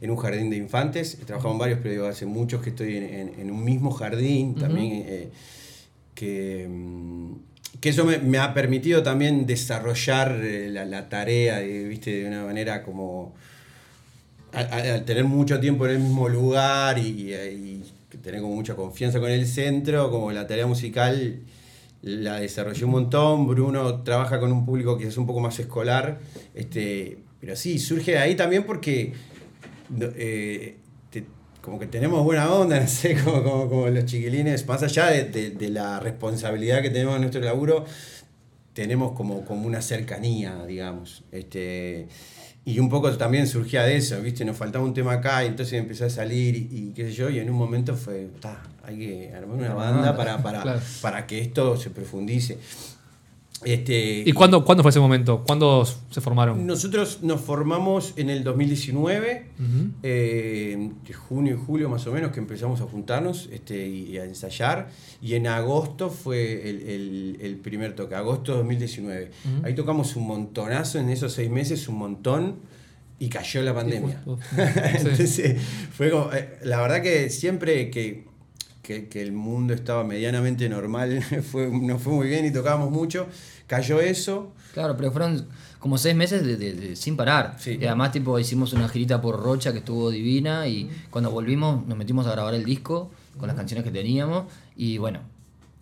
en 0.00 0.10
un 0.10 0.16
jardín 0.16 0.50
de 0.50 0.56
infantes, 0.56 1.18
he 1.20 1.24
trabajado 1.24 1.52
en 1.52 1.58
varios, 1.58 1.78
pero 1.82 1.90
digo, 1.92 2.06
hace 2.06 2.26
muchos 2.26 2.62
que 2.62 2.70
estoy 2.70 2.96
en, 2.96 3.04
en- 3.04 3.32
en 3.40 3.50
un 3.50 3.64
mismo 3.64 3.90
jardín 3.90 4.54
también, 4.54 5.04
eh, 5.06 5.28
que, 6.14 6.66
mm, 6.68 7.32
que 7.80 7.88
eso 7.90 8.04
me, 8.04 8.18
me 8.18 8.38
ha 8.38 8.52
permitido 8.54 9.02
también 9.02 9.46
desarrollar 9.46 10.38
eh, 10.42 10.68
la, 10.70 10.84
la 10.84 11.08
tarea, 11.08 11.58
de, 11.58 11.84
¿viste? 11.88 12.10
de 12.22 12.28
una 12.28 12.44
manera 12.44 12.82
como 12.82 13.34
al, 14.52 15.04
tener 15.04 15.24
mucho 15.24 15.60
tiempo 15.60 15.86
en 15.86 15.92
el 15.92 15.98
mismo 16.00 16.28
lugar 16.28 16.98
y, 16.98 17.32
y 17.34 17.84
tener 18.22 18.40
como 18.40 18.54
mucha 18.54 18.74
confianza 18.74 19.20
con 19.20 19.30
el 19.30 19.46
centro, 19.46 20.10
como 20.10 20.32
la 20.32 20.46
tarea 20.46 20.66
musical 20.66 21.40
la 22.02 22.40
desarrollé 22.40 22.84
un 22.84 22.92
montón. 22.92 23.46
Bruno 23.46 24.02
trabaja 24.02 24.38
con 24.40 24.52
un 24.52 24.64
público 24.64 24.96
que 24.96 25.08
es 25.08 25.16
un 25.16 25.26
poco 25.26 25.40
más 25.40 25.58
escolar, 25.58 26.18
este, 26.54 27.18
pero 27.40 27.56
sí, 27.56 27.78
surge 27.78 28.12
de 28.12 28.18
ahí 28.18 28.34
también 28.34 28.64
porque 28.64 29.12
eh, 30.16 30.76
te- 31.10 31.24
como 31.62 31.78
que 31.78 31.86
tenemos 31.86 32.22
buena 32.24 32.52
onda, 32.52 32.78
no 32.80 32.86
sé, 32.88 33.16
como, 33.22 33.42
como, 33.42 33.68
como 33.68 33.88
los 33.88 34.04
chiquilines, 34.04 34.66
más 34.66 34.82
allá 34.82 35.06
de, 35.06 35.24
de- 35.24 35.50
de 35.50 35.68
la 35.70 36.00
responsabilidad 36.00 36.82
que 36.82 36.90
tenemos 36.90 37.14
en 37.16 37.22
nuestro 37.22 37.40
laburo, 37.42 37.84
tenemos 38.72 39.12
como, 39.12 39.44
como 39.44 39.66
una 39.66 39.80
cercanía, 39.80 40.64
digamos. 40.66 41.24
Este, 41.32 42.08
y 42.64 42.78
un 42.80 42.88
poco 42.88 43.16
también 43.16 43.46
surgía 43.46 43.84
de 43.84 43.96
eso, 43.96 44.20
¿viste? 44.20 44.44
Nos 44.44 44.56
faltaba 44.56 44.84
un 44.84 44.92
tema 44.92 45.12
acá 45.14 45.44
y 45.44 45.46
entonces 45.46 45.74
empezó 45.74 46.04
a 46.04 46.10
salir 46.10 46.56
y, 46.56 46.68
y 46.72 46.92
qué 46.94 47.04
sé 47.04 47.12
yo, 47.12 47.30
y 47.30 47.38
en 47.38 47.48
un 47.48 47.56
momento 47.56 47.94
fue, 47.96 48.28
"Ta, 48.40 48.62
hay 48.84 48.98
que 48.98 49.32
armar 49.34 49.56
una 49.56 49.74
banda 49.74 50.16
para, 50.16 50.42
para, 50.42 50.62
Claro. 50.62 50.80
para 51.00 51.26
que 51.26 51.40
esto 51.40 51.76
se 51.76 51.90
profundice. 51.90 52.58
Este, 53.64 54.22
¿Y 54.26 54.32
cuándo, 54.32 54.64
cuándo 54.64 54.82
fue 54.82 54.90
ese 54.90 55.00
momento? 55.00 55.42
¿Cuándo 55.44 55.84
se 55.84 56.20
formaron? 56.20 56.66
Nosotros 56.66 57.20
nos 57.22 57.40
formamos 57.40 58.12
en 58.16 58.28
el 58.30 58.44
2019, 58.44 59.46
Ujú. 59.58 59.90
eh, 60.02 60.90
junio 61.28 61.54
y 61.54 61.66
julio 61.66 61.88
más 61.88 62.06
o 62.06 62.12
menos, 62.12 62.32
que 62.32 62.38
empezamos 62.40 62.80
a 62.82 62.84
juntarnos 62.84 63.48
este, 63.50 63.88
y, 63.88 64.18
a 64.18 64.24
ensayar. 64.24 64.90
Y 65.22 65.34
en 65.34 65.46
agosto 65.46 66.10
fue 66.10 66.68
el, 66.68 66.82
el- 66.82 67.38
el 67.40 67.56
primer 67.56 67.94
toque, 67.96 68.14
agosto 68.14 68.52
de 68.52 68.58
2019. 68.58 69.30
Ujú. 69.56 69.66
Ahí 69.66 69.74
tocamos 69.74 70.14
un 70.16 70.26
montonazo 70.26 70.98
en 70.98 71.08
esos 71.08 71.32
seis 71.32 71.50
meses, 71.50 71.88
un 71.88 71.96
montón, 71.96 72.56
y 73.18 73.28
cayó 73.30 73.62
la 73.62 73.74
pandemia. 73.74 74.22
Sí. 74.54 74.60
Entonces, 74.98 75.56
fue 75.96 76.10
como, 76.10 76.30
eh, 76.32 76.58
la 76.64 76.82
verdad 76.82 77.00
que 77.02 77.30
siempre 77.30 77.90
que, 77.90 78.26
que, 78.86 79.08
que 79.08 79.20
el 79.20 79.32
mundo 79.32 79.74
estaba 79.74 80.04
medianamente 80.04 80.68
normal, 80.68 81.20
fue, 81.50 81.68
nos 81.68 82.00
fue 82.00 82.12
muy 82.14 82.28
bien 82.28 82.44
y 82.46 82.52
tocábamos 82.52 82.90
mucho, 82.90 83.26
cayó 83.66 84.00
eso. 84.00 84.52
Claro, 84.74 84.96
pero 84.96 85.10
fueron 85.10 85.46
como 85.80 85.98
seis 85.98 86.14
meses 86.14 86.44
de, 86.44 86.56
de- 86.56 86.74
de- 86.74 86.96
sin 86.96 87.16
parar. 87.16 87.56
Sí. 87.58 87.78
Y 87.80 87.84
además 87.86 88.12
tipo 88.12 88.38
hicimos 88.38 88.72
una 88.72 88.88
girita 88.88 89.20
por 89.20 89.42
Rocha 89.42 89.72
que 89.72 89.78
estuvo 89.78 90.10
divina 90.10 90.68
y 90.68 90.88
cuando 91.10 91.30
volvimos 91.30 91.86
nos 91.86 91.98
metimos 91.98 92.26
a 92.26 92.30
grabar 92.32 92.54
el 92.54 92.64
disco 92.64 93.10
con 93.38 93.48
las 93.48 93.56
canciones 93.56 93.84
que 93.84 93.90
teníamos 93.90 94.44
y 94.76 94.98
bueno, 94.98 95.20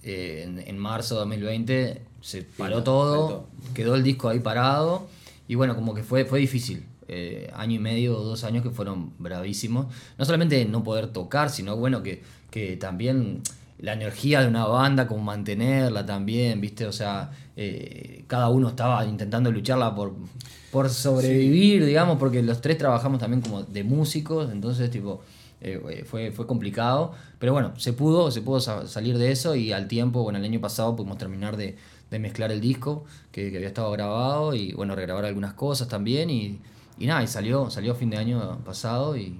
eh, 0.02 0.42
en, 0.46 0.58
en 0.58 0.78
marzo 0.78 1.14
de 1.14 1.20
2020 1.20 2.02
se 2.20 2.42
paró 2.42 2.82
todo, 2.82 3.28
faltó. 3.28 3.74
quedó 3.74 3.94
el 3.94 4.02
disco 4.02 4.28
ahí 4.28 4.40
parado 4.40 5.06
y 5.46 5.54
bueno, 5.56 5.74
como 5.74 5.94
que 5.94 6.02
fue, 6.02 6.24
fue 6.24 6.38
difícil. 6.40 6.84
Eh, 7.06 7.50
año 7.54 7.74
y 7.74 7.78
medio 7.78 8.18
o 8.18 8.24
dos 8.24 8.44
años 8.44 8.62
que 8.62 8.70
fueron 8.70 9.12
bravísimos. 9.18 9.86
No 10.16 10.24
solamente 10.24 10.64
no 10.64 10.82
poder 10.82 11.08
tocar, 11.08 11.50
sino 11.50 11.76
bueno, 11.76 12.02
que, 12.02 12.22
que 12.50 12.76
también 12.78 13.42
la 13.78 13.92
energía 13.92 14.40
de 14.40 14.48
una 14.48 14.64
banda, 14.66 15.06
como 15.06 15.22
mantenerla 15.22 16.06
también, 16.06 16.60
¿viste? 16.60 16.86
O 16.86 16.92
sea, 16.92 17.30
eh, 17.56 18.24
cada 18.26 18.48
uno 18.48 18.68
estaba 18.68 19.04
intentando 19.04 19.50
lucharla 19.52 19.94
por, 19.94 20.14
por 20.72 20.88
sobrevivir, 20.88 21.84
digamos, 21.84 22.18
porque 22.18 22.42
los 22.42 22.60
tres 22.62 22.78
trabajamos 22.78 23.18
también 23.20 23.42
como 23.42 23.62
de 23.64 23.84
músicos, 23.84 24.50
entonces, 24.50 24.90
tipo, 24.90 25.20
eh, 25.60 26.04
fue, 26.08 26.30
fue 26.30 26.46
complicado. 26.46 27.12
Pero 27.38 27.52
bueno, 27.52 27.72
se 27.76 27.92
pudo, 27.92 28.30
se 28.30 28.40
pudo 28.40 28.60
sa- 28.60 28.86
salir 28.86 29.18
de 29.18 29.30
eso 29.30 29.54
y 29.54 29.72
al 29.72 29.88
tiempo, 29.88 30.22
bueno, 30.22 30.38
el 30.38 30.44
año 30.46 30.60
pasado 30.60 30.96
pudimos 30.96 31.18
terminar 31.18 31.56
de, 31.58 31.76
de 32.10 32.18
mezclar 32.18 32.50
el 32.50 32.62
disco 32.62 33.04
que, 33.30 33.50
que 33.50 33.56
había 33.56 33.68
estado 33.68 33.90
grabado 33.90 34.54
y, 34.54 34.72
bueno, 34.72 34.94
regrabar 34.96 35.26
algunas 35.26 35.52
cosas 35.52 35.88
también 35.88 36.30
y, 36.30 36.60
y 36.98 37.06
nada, 37.06 37.22
y 37.22 37.26
salió, 37.26 37.70
salió 37.70 37.94
fin 37.94 38.10
de 38.10 38.16
año 38.18 38.58
pasado 38.64 39.16
y, 39.16 39.38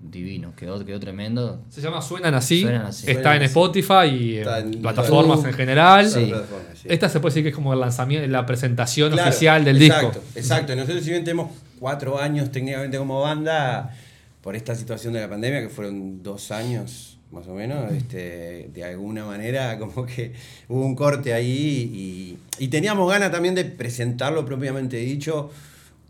divino, 0.00 0.52
quedó, 0.54 0.84
quedó 0.84 1.00
tremendo. 1.00 1.60
Se 1.70 1.80
llama 1.80 2.00
Suenan 2.00 2.32
así. 2.32 2.62
Suenan 2.62 2.86
Así. 2.86 3.10
Está 3.10 3.14
Suenan 3.22 3.36
en 3.38 3.42
Así. 3.42 3.46
Spotify 3.46 4.06
y 4.08 4.32
en 4.34 4.38
Está 4.38 4.58
en 4.60 4.70
plataformas 4.80 5.38
YouTube. 5.38 5.48
en 5.50 5.54
general. 5.56 6.08
Sí. 6.08 6.32
Sí. 6.74 6.88
Esta 6.88 7.08
se 7.08 7.18
puede 7.18 7.32
decir 7.32 7.42
que 7.42 7.48
es 7.48 7.54
como 7.56 7.72
el 7.72 7.80
lanzamiento, 7.80 8.24
la 8.28 8.46
presentación 8.46 9.10
Claro, 9.10 9.28
oficial 9.28 9.64
del 9.64 9.82
exacto, 9.82 10.06
disco. 10.20 10.22
Exacto, 10.36 10.76
nosotros 10.76 11.02
si 11.02 11.10
bien 11.10 11.24
tenemos 11.24 11.50
cuatro 11.80 12.20
años 12.20 12.52
técnicamente 12.52 12.96
como 12.96 13.20
banda, 13.22 13.92
por 14.40 14.54
esta 14.54 14.76
situación 14.76 15.14
de 15.14 15.20
la 15.20 15.28
pandemia, 15.28 15.62
que 15.62 15.68
fueron 15.68 16.22
dos 16.22 16.52
años 16.52 17.18
más 17.32 17.48
o 17.48 17.54
menos, 17.54 17.92
este, 17.92 18.70
de 18.72 18.84
alguna 18.84 19.24
manera 19.24 19.78
como 19.80 20.06
que 20.06 20.32
hubo 20.68 20.86
un 20.86 20.94
corte 20.94 21.34
ahí 21.34 22.38
y, 22.58 22.64
y 22.64 22.68
teníamos 22.68 23.10
ganas 23.10 23.32
también 23.32 23.56
de 23.56 23.64
presentarlo 23.64 24.44
propiamente 24.46 24.96
dicho, 24.98 25.50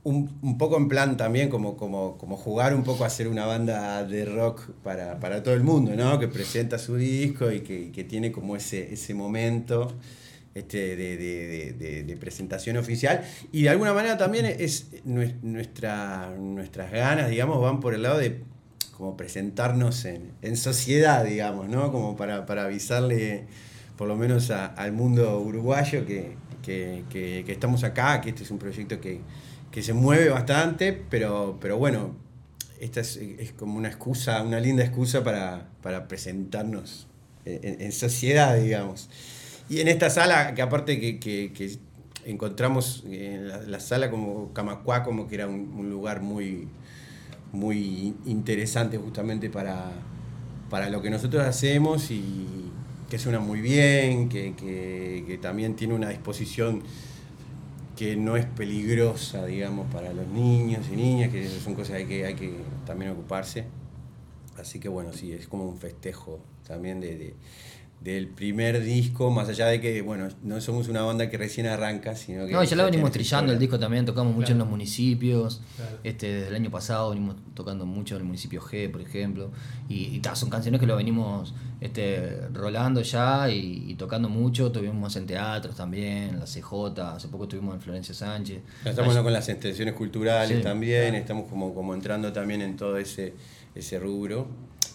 un, 0.08 0.38
un 0.42 0.58
poco 0.58 0.76
en 0.76 0.88
plan 0.88 1.16
también 1.16 1.48
como, 1.48 1.76
como, 1.76 2.16
como 2.18 2.36
jugar 2.36 2.74
un 2.74 2.82
poco 2.84 3.04
a 3.04 3.10
ser 3.10 3.28
una 3.28 3.46
banda 3.46 4.04
de 4.04 4.24
rock 4.24 4.70
para, 4.82 5.20
para 5.20 5.42
todo 5.42 5.54
el 5.54 5.62
mundo, 5.62 5.94
¿no? 5.96 6.18
Que 6.18 6.28
presenta 6.28 6.78
su 6.78 6.96
disco 6.96 7.50
y 7.52 7.60
que, 7.60 7.90
que 7.92 8.04
tiene 8.04 8.32
como 8.32 8.56
ese, 8.56 8.92
ese 8.92 9.14
momento 9.14 9.92
este, 10.54 10.96
de, 10.96 11.16
de- 11.16 12.02
de- 12.04 12.16
presentación 12.16 12.76
oficial. 12.76 13.22
Y 13.52 13.62
de 13.62 13.68
alguna 13.68 13.92
manera 13.94 14.16
también 14.18 14.44
es 14.46 14.90
nue- 15.06 15.34
nuestra, 15.42 16.34
nuestras 16.38 16.90
ganas, 16.90 17.30
digamos, 17.30 17.60
van 17.62 17.78
por 17.80 17.94
el 17.94 18.02
lado 18.02 18.18
de 18.18 18.42
como 18.96 19.16
presentarnos 19.16 20.04
en, 20.04 20.32
en 20.42 20.56
sociedad, 20.56 21.24
digamos, 21.24 21.68
¿no? 21.68 21.92
Como 21.92 22.16
para, 22.16 22.44
para 22.46 22.64
avisarle 22.64 23.44
por 23.96 24.08
lo 24.08 24.16
menos 24.16 24.50
a- 24.50 24.66
al 24.66 24.92
mundo 24.92 25.38
uruguayo 25.40 26.04
que, 26.04 26.36
que- 26.62 27.04
que- 27.10 27.44
que 27.46 27.52
estamos 27.52 27.84
acá, 27.84 28.20
que 28.20 28.30
este 28.30 28.42
es 28.42 28.50
un 28.50 28.58
proyecto 28.58 29.00
que, 29.00 29.20
que 29.78 29.84
se 29.84 29.92
mueve 29.92 30.28
bastante, 30.28 30.92
pero, 30.92 31.56
pero 31.60 31.78
bueno, 31.78 32.16
esta 32.80 33.00
es, 33.00 33.16
es 33.16 33.52
como 33.52 33.76
una 33.78 33.86
excusa, 33.86 34.42
una 34.42 34.58
linda 34.58 34.82
excusa 34.82 35.22
para, 35.22 35.68
para 35.84 36.08
presentarnos 36.08 37.06
en, 37.44 37.92
sociedad, 37.92 38.56
digamos. 38.60 39.08
Y 39.68 39.78
en 39.80 39.86
esta 39.86 40.10
sala, 40.10 40.52
que 40.56 40.62
aparte 40.62 40.98
que, 40.98 41.20
que- 41.20 41.78
encontramos 42.26 43.04
en 43.06 43.46
la, 43.46 43.58
la 43.58 43.78
sala 43.78 44.10
como 44.10 44.52
Camacuá, 44.52 45.04
como 45.04 45.28
que 45.28 45.36
era 45.36 45.46
un, 45.46 45.88
lugar 45.88 46.22
muy, 46.22 46.66
muy 47.52 48.14
interesante 48.26 48.98
justamente 48.98 49.48
para, 49.48 49.92
para 50.70 50.90
lo 50.90 51.00
que 51.02 51.08
nosotros 51.08 51.44
hacemos 51.44 52.10
y 52.10 52.46
que 53.08 53.16
suena 53.20 53.38
muy 53.38 53.60
bien, 53.60 54.28
que- 54.28 54.54
que 54.56 55.38
también 55.40 55.76
tiene 55.76 55.94
una 55.94 56.08
disposición 56.08 56.82
que 57.98 58.16
no 58.16 58.36
es 58.36 58.46
peligrosa, 58.46 59.44
digamos, 59.46 59.92
para 59.92 60.12
los 60.12 60.26
niños 60.28 60.86
y 60.92 60.96
niñas, 60.96 61.30
que 61.32 61.44
esas 61.44 61.62
son 61.62 61.74
cosas 61.74 61.96
hay 61.96 62.06
que, 62.06 62.24
hay 62.26 62.34
que 62.34 62.52
también 62.86 63.10
ocuparse. 63.10 63.64
Así 64.58 64.80
que 64.80 64.88
bueno, 64.88 65.12
sí, 65.12 65.32
es 65.32 65.46
como 65.48 65.64
un 65.64 65.78
festejo 65.78 66.40
también 66.66 67.00
de, 67.00 67.16
de- 67.16 67.34
del 68.00 68.28
primer 68.28 68.80
disco, 68.82 69.28
más 69.30 69.48
allá 69.48 69.66
de 69.66 69.80
que, 69.80 70.02
bueno, 70.02 70.28
no 70.44 70.60
somos 70.60 70.86
una 70.88 71.02
banda 71.02 71.28
que 71.28 71.36
recién 71.36 71.66
arranca, 71.66 72.14
sino 72.14 72.46
que... 72.46 72.52
No, 72.52 72.62
ya 72.62 72.76
la 72.76 72.84
venimos 72.84 73.10
trillando 73.10 73.52
el 73.52 73.58
disco 73.58 73.76
también, 73.78 74.06
tocamos 74.06 74.32
mucho 74.32 74.46
Claro. 74.46 74.52
en 74.54 74.58
los 74.60 74.68
municipios. 74.68 75.62
Claro. 75.76 75.98
Este, 76.04 76.32
desde 76.32 76.48
el 76.48 76.54
año 76.54 76.70
pasado 76.70 77.10
venimos 77.10 77.34
tocando 77.54 77.86
mucho 77.86 78.14
en 78.14 78.20
el 78.20 78.26
municipio 78.26 78.60
G, 78.62 78.88
por 78.90 79.00
ejemplo. 79.00 79.50
Y, 79.88 80.14
y 80.14 80.20
ta, 80.20 80.36
son 80.36 80.48
canciones 80.48 80.80
que 80.80 80.86
lo 80.86 80.94
venimos 80.96 81.52
este, 81.80 82.46
rolando 82.52 83.00
ya 83.02 83.50
y, 83.50 83.84
y 83.88 83.94
tocando 83.96 84.28
mucho. 84.28 84.70
Tuvimos 84.70 85.16
en 85.16 85.26
teatros 85.26 85.74
también, 85.74 86.30
en 86.34 86.38
la 86.38 86.44
CJ, 86.46 87.00
hace 87.16 87.26
poco 87.28 87.44
estuvimos 87.44 87.74
en 87.74 87.80
Florencia 87.80 88.14
Sánchez. 88.14 88.60
Estamos 88.84 89.14
¿no? 89.16 89.24
con 89.24 89.32
las 89.32 89.48
extensiones 89.48 89.94
culturales 89.94 90.56
Sí, 90.58 90.62
también, 90.62 91.16
estamos 91.16 91.48
como, 91.48 91.74
como 91.74 91.94
entrando 91.94 92.32
también 92.32 92.62
en 92.62 92.76
todo 92.76 92.96
ese, 92.96 93.34
ese 93.74 93.98
rubro. 93.98 94.46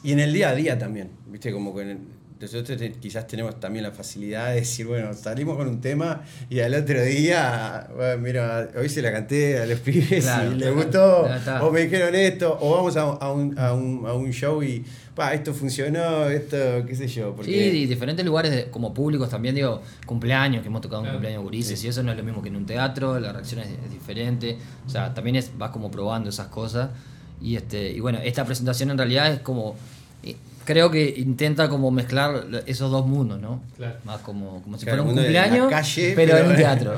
Y 0.04 0.14
en 0.14 0.20
el 0.20 0.32
día 0.34 0.50
a 0.50 0.56
día 0.56 0.78
también, 0.80 1.10
¿viste? 1.28 1.52
Como 1.52 1.76
que 1.76 1.82
en 1.82 1.90
el- 1.90 2.23
nosotros 2.40 2.78
te- 2.78 2.92
quizás 2.94 3.26
tenemos 3.28 3.60
también 3.60 3.84
la 3.84 3.92
facilidad 3.92 4.50
de 4.50 4.56
decir, 4.62 4.86
bueno, 4.86 5.14
salimos 5.14 5.56
con 5.58 5.68
un 5.68 5.80
tema 5.82 6.22
y 6.50 6.60
al 6.60 6.74
otro 6.76 7.02
día, 7.02 7.88
bueno, 7.96 8.18
mira, 8.22 8.70
hoy 8.78 8.90
se 8.90 9.02
la 9.02 9.12
canté 9.12 9.60
a 9.60 9.66
los 9.66 9.80
pibes 9.82 10.24
Claro. 10.26 10.52
y 10.52 10.56
les 10.56 10.74
gustó, 10.74 11.28
o 11.62 11.72
me 11.72 11.82
dijeron 11.82 12.14
esto, 12.16 12.58
o 12.62 12.76
vamos 12.76 12.98
a, 12.98 13.02
a 13.04 13.32
un, 13.32 13.58
a, 13.58 13.74
un, 13.74 14.06
a 14.06 14.14
un 14.14 14.32
show 14.32 14.62
y, 14.64 14.84
pa, 15.16 15.34
esto 15.34 15.54
funcionó, 15.54 16.28
esto, 16.30 16.58
qué 16.88 16.96
sé 16.96 17.08
yo. 17.08 17.36
Porque, 17.36 17.52
Sí, 17.52 17.78
y 17.80 17.86
diferentes 17.86 18.26
lugares 18.26 18.52
de- 18.52 18.66
como 18.72 18.94
públicos 18.94 19.30
también, 19.30 19.56
digo, 19.56 19.82
cumpleaños, 20.06 20.62
que 20.62 20.68
hemos 20.68 20.82
tocado 20.82 21.02
un 21.02 21.06
Claro. 21.06 21.18
cumpleaños 21.20 21.44
gurises 21.44 21.84
y 21.84 21.88
eso 21.88 22.04
no 22.04 22.12
es 22.12 22.18
lo 22.18 22.24
mismo 22.24 22.42
que 22.42 22.50
en 22.50 22.56
un 22.56 22.66
teatro, 22.66 23.20
la 23.20 23.32
reacción 23.32 23.62
es, 23.62 23.68
es 23.70 23.92
diferente, 23.92 24.58
o 24.86 24.90
sea, 24.90 25.14
también 25.14 25.36
es, 25.38 25.52
vas 25.58 25.72
como 25.72 25.90
probando 25.92 26.30
esas 26.30 26.48
cosas 26.48 26.90
y 27.42 27.56
este 27.56 27.92
y 27.92 28.00
bueno, 28.00 28.20
esta 28.24 28.46
presentación 28.46 28.90
en 28.92 28.98
realidad 28.98 29.32
es 29.34 29.40
como, 29.40 29.76
eh, 30.24 30.36
creo 30.66 30.90
que 30.92 31.14
intenta 31.18 31.70
como 31.70 31.92
mezclar 31.92 32.46
esos 32.66 32.90
dos 32.92 33.06
mundos, 33.06 33.40
¿no? 33.40 33.62
Claro. 33.78 33.96
Más 34.04 34.20
como, 34.22 34.62
como 34.62 34.78
si 34.78 34.86
Claro, 34.86 35.04
fuera 35.04 35.10
un 35.12 35.18
cumpleaños, 35.18 35.70
calle, 35.70 36.14
pero, 36.16 36.38
en 36.38 36.48
un 36.48 36.56
teatro. 36.56 36.94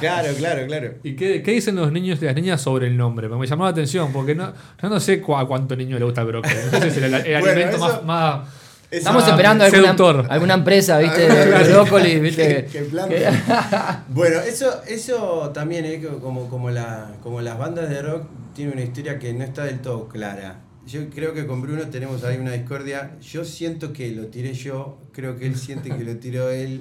claro, 0.00 0.28
claro, 0.36 0.66
claro. 0.66 0.94
¿Y 1.02 1.14
qué, 1.16 1.42
qué 1.42 1.52
dicen 1.52 1.76
los 1.76 1.92
niños 1.92 2.18
y 2.22 2.24
las 2.24 2.34
niñas 2.34 2.60
sobre 2.60 2.86
el 2.86 2.96
nombre? 2.96 3.28
Me 3.28 3.46
llamó 3.46 3.64
la 3.64 3.70
atención 3.70 4.12
porque 4.12 4.34
no, 4.34 4.52
yo 4.82 4.88
no 4.88 5.00
sé 5.00 5.22
a 5.36 5.44
cuánto 5.46 5.76
niño 5.76 5.98
le 5.98 6.04
gusta 6.04 6.20
el 6.22 6.26
brócoli. 6.28 6.54
No 6.72 6.78
sé 6.80 6.90
si 6.90 6.98
es 6.98 7.04
el, 7.04 7.14
el 7.14 7.40
Bueno, 7.40 7.48
alimento 7.50 7.76
eso- 7.76 8.02
más, 8.02 8.48
Estamos 8.90 9.26
esperando 9.26 9.64
alguna, 9.64 9.96
alguna 10.28 10.52
empresa, 10.54 10.98
¿viste? 10.98 11.26
De 11.28 11.72
brócoli, 11.72 12.20
¿viste? 12.20 12.66
Que- 12.66 12.66
que 12.66 12.78
plante. 12.84 13.26
Bueno, 14.08 14.38
eso, 14.40 14.82
eso 14.86 15.50
también 15.54 15.86
es 15.86 16.04
como, 16.20 16.48
como, 16.50 16.70
la, 16.70 17.12
como 17.22 17.40
las 17.40 17.56
bandas 17.58 17.88
de 17.88 18.02
rock 18.02 18.24
tienen 18.54 18.74
una 18.74 18.82
historia 18.82 19.18
que 19.18 19.32
no 19.32 19.44
está 19.44 19.64
del 19.64 19.80
todo 19.80 20.08
clara. 20.08 20.56
Yo 20.86 21.08
creo 21.10 21.32
que 21.32 21.46
con 21.46 21.62
Bruno 21.62 21.82
tenemos 21.88 22.24
ahí 22.24 22.36
una 22.38 22.52
discordia. 22.52 23.12
Yo 23.20 23.44
siento 23.44 23.92
que 23.92 24.10
lo 24.12 24.26
tiré 24.26 24.52
yo, 24.54 24.98
creo 25.12 25.36
que 25.36 25.46
él 25.46 25.56
siente 25.56 25.90
que 25.90 26.04
lo 26.04 26.16
tiró 26.16 26.50
él. 26.50 26.80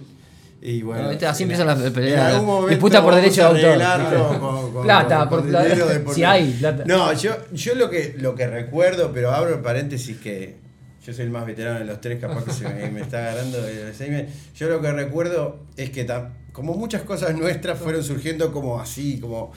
Y 0.62 0.82
bueno, 0.84 1.12
No. 1.12 1.28
Así 1.28 1.44
empiezan 1.44 1.68
las 1.68 1.80
peleas. 1.92 2.42
Disputa 2.70 3.04
por 3.04 3.16
derecho 3.16 3.42
de 3.54 3.66
autor. 3.66 3.76
plata, 3.76 4.40
con- 4.40 5.30
por 5.30 5.48
plata. 5.50 5.64
dinero 5.66 5.88
de 5.88 6.00
por 6.02 6.14
Si 6.16 6.24
hay 6.24 6.52
plata. 6.54 6.84
No, 6.86 7.14
yo, 7.14 7.32
yo 7.52 7.76
lo 7.76 7.90
que 7.90 8.16
lo 8.20 8.36
que 8.36 8.48
recuerdo, 8.48 9.12
pero 9.14 9.32
abro 9.32 9.56
el 9.56 9.62
paréntesis 9.62 10.18
que 10.18 10.56
yo 11.04 11.14
soy 11.14 11.26
el 11.26 11.32
más 11.32 11.48
veterano 11.48 11.80
de 11.80 11.86
los 11.86 12.00
tres, 12.00 12.20
capaz 12.20 12.44
que 12.46 12.52
se 12.52 12.70
me, 12.70 12.92
me 12.92 13.02
está 13.02 13.18
agarrando. 13.20 13.58
Yo 14.56 14.70
lo 14.70 14.82
que 14.82 14.92
recuerdo 14.92 15.60
es 15.78 15.90
que 15.90 16.06
como 16.52 16.74
muchas 16.76 17.02
cosas 17.04 17.36
nuestras 17.36 17.80
fueron 17.80 18.04
surgiendo 18.04 18.52
como 18.52 18.80
así, 18.80 19.20
como 19.20 19.52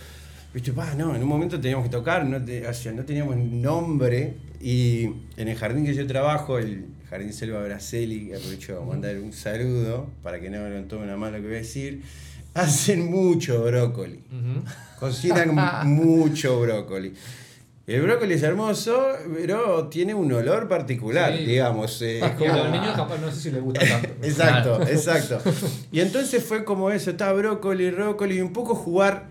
viste, 0.55 0.73
no, 0.97 1.15
en 1.15 1.23
un 1.23 1.29
momento 1.29 1.61
teníamos 1.61 1.85
que 1.87 1.91
tocar, 1.91 2.25
no, 2.25 2.43
te- 2.43 2.67
o 2.67 2.73
sea, 2.73 2.93
no 2.93 3.03
teníamos 3.05 3.37
nombre 3.37 4.35
y 4.61 5.05
en 5.37 5.49
el 5.49 5.57
jardín 5.57 5.85
que 5.85 5.95
yo 5.95 6.07
trabajo, 6.07 6.59
el 6.59 6.87
Jardín 7.11 7.33
Selva 7.33 7.63
Braceli, 7.63 8.33
aprovecho 8.33 8.81
a 8.81 8.85
mandar 8.85 9.17
un 9.19 9.33
saludo 9.33 10.09
para 10.23 10.41
que 10.41 10.49
no 10.51 10.63
me 10.63 10.71
lo 10.71 10.83
tomen 10.85 11.11
a 11.11 11.17
mal 11.17 11.33
lo 11.33 11.39
que 11.39 11.47
voy 11.47 11.55
a 11.57 11.59
decir, 11.59 12.03
hacen 12.55 13.11
mucho 13.11 13.63
brócoli. 13.65 14.21
Cocinan 14.99 15.55
mucho 15.87 16.61
brócoli. 16.61 17.13
El 17.87 18.01
brócoli 18.01 18.33
es 18.35 18.43
hermoso, 18.43 19.09
pero 19.37 19.89
tiene 19.89 20.15
un 20.15 20.33
olor 20.33 20.69
particular, 20.69 21.37
Sí. 21.37 21.45
digamos. 21.45 22.01
eh, 22.01 22.21
es 22.25 22.31
como- 22.33 22.57
los 22.57 22.71
niños 22.71 22.97
capaz 22.97 23.19
no 23.19 23.31
sé 23.31 23.41
si 23.43 23.51
les 23.51 23.63
gusta 23.63 23.81
tanto. 23.87 24.09
Exacto, 24.23 24.83
exacto. 24.89 25.43
Y 25.93 26.01
entonces 26.01 26.43
fue 26.43 26.65
como 26.65 26.91
eso, 26.91 27.11
está 27.11 27.31
brócoli, 27.35 27.91
brócoli, 27.91 28.39
y 28.39 28.41
un 28.41 28.53
poco 28.55 28.75
jugar 28.75 29.27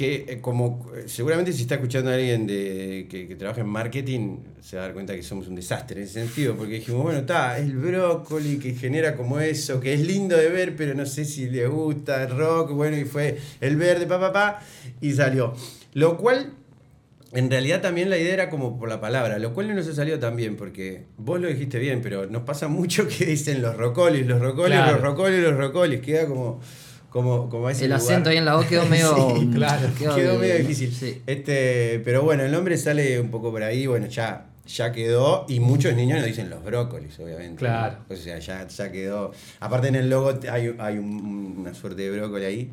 que 0.00 0.24
eh, 0.26 0.40
como 0.40 0.90
eh, 0.96 1.02
seguramente 1.08 1.52
si 1.52 1.60
está 1.60 1.74
escuchando 1.74 2.10
a 2.10 2.14
alguien 2.14 2.46
de, 2.46 3.06
que, 3.10 3.28
que 3.28 3.36
trabaja 3.36 3.60
en 3.60 3.66
marketing, 3.66 4.38
se 4.62 4.76
va 4.76 4.84
a 4.84 4.86
dar 4.86 4.94
cuenta 4.94 5.14
que 5.14 5.22
somos 5.22 5.46
un 5.46 5.56
desastre 5.56 5.98
en 5.98 6.04
ese 6.06 6.24
sentido, 6.24 6.56
porque 6.56 6.76
dijimos, 6.76 7.02
bueno, 7.02 7.18
está, 7.18 7.58
el 7.58 7.76
brócoli 7.76 8.58
que 8.58 8.72
genera 8.72 9.14
como 9.14 9.40
eso, 9.40 9.78
que 9.78 9.92
es 9.92 10.00
lindo 10.00 10.38
de 10.38 10.48
ver, 10.48 10.74
pero 10.74 10.94
no 10.94 11.04
sé 11.04 11.26
si 11.26 11.50
le 11.50 11.66
gusta 11.66 12.22
el 12.22 12.30
rock, 12.30 12.70
bueno, 12.70 12.96
y 12.96 13.04
fue 13.04 13.36
el 13.60 13.76
verde, 13.76 14.06
pa, 14.06 14.18
pa, 14.18 14.32
pa, 14.32 14.62
y 15.02 15.12
salió. 15.12 15.52
Lo 15.92 16.16
cual 16.16 16.54
en 17.34 17.50
realidad 17.50 17.82
también 17.82 18.08
la 18.08 18.16
idea 18.16 18.32
era 18.32 18.48
como 18.48 18.78
por 18.78 18.88
la 18.88 19.02
palabra, 19.02 19.38
lo 19.38 19.52
cual 19.52 19.68
no 19.68 19.74
nos 19.74 19.86
ha 19.86 19.92
salido 19.92 20.18
tan 20.18 20.34
bien, 20.34 20.56
porque 20.56 21.02
vos 21.18 21.38
lo 21.38 21.48
dijiste 21.48 21.78
bien, 21.78 22.00
pero 22.00 22.24
nos 22.24 22.44
pasa 22.44 22.68
mucho 22.68 23.06
que 23.18 23.26
dicen 23.26 23.60
los 23.60 23.76
rocolis, 23.76 24.26
los 24.26 24.40
rocolis, 24.40 24.78
Claro. 24.78 24.92
los 24.92 25.02
rocolis, 25.02 25.40
los 25.40 25.56
rocolis, 25.58 26.00
queda 26.00 26.26
como, 26.26 26.58
como, 27.10 27.48
como 27.50 27.68
ese 27.68 27.84
El 27.84 27.90
lugar. 27.90 28.02
acento 28.02 28.30
ahí 28.30 28.36
en 28.38 28.44
la 28.44 28.54
voz 28.56 28.66
quedó 28.66 28.86
medio. 28.86 29.36
Sí, 29.38 29.50
claro. 29.52 29.88
Quedó, 29.98 30.38
medio 30.38 30.54
difícil. 30.58 30.92
Sí. 30.92 31.20
Este, 31.26 32.00
pero 32.04 32.22
bueno, 32.22 32.44
el 32.44 32.52
nombre 32.52 32.76
sale 32.76 33.20
un 33.20 33.30
poco 33.30 33.50
por 33.50 33.62
ahí, 33.62 33.86
bueno, 33.86 34.06
ya, 34.06 34.46
ya 34.66 34.92
quedó, 34.92 35.44
y 35.48 35.58
muchos 35.60 35.94
niños 35.94 36.18
nos 36.18 36.26
dicen 36.26 36.48
los 36.48 36.62
brócolis, 36.64 37.18
obviamente. 37.18 37.56
Claro. 37.58 37.96
O 38.08 38.16
sea, 38.16 38.38
ya, 38.38 38.66
ya 38.66 38.92
quedó. 38.92 39.32
Aparte 39.58 39.88
en 39.88 39.96
el 39.96 40.08
logo 40.08 40.32
hay, 40.50 40.74
hay 40.78 40.98
un- 40.98 41.56
una 41.58 41.74
suerte 41.74 42.02
de 42.02 42.16
brócoli 42.16 42.44
ahí. 42.44 42.70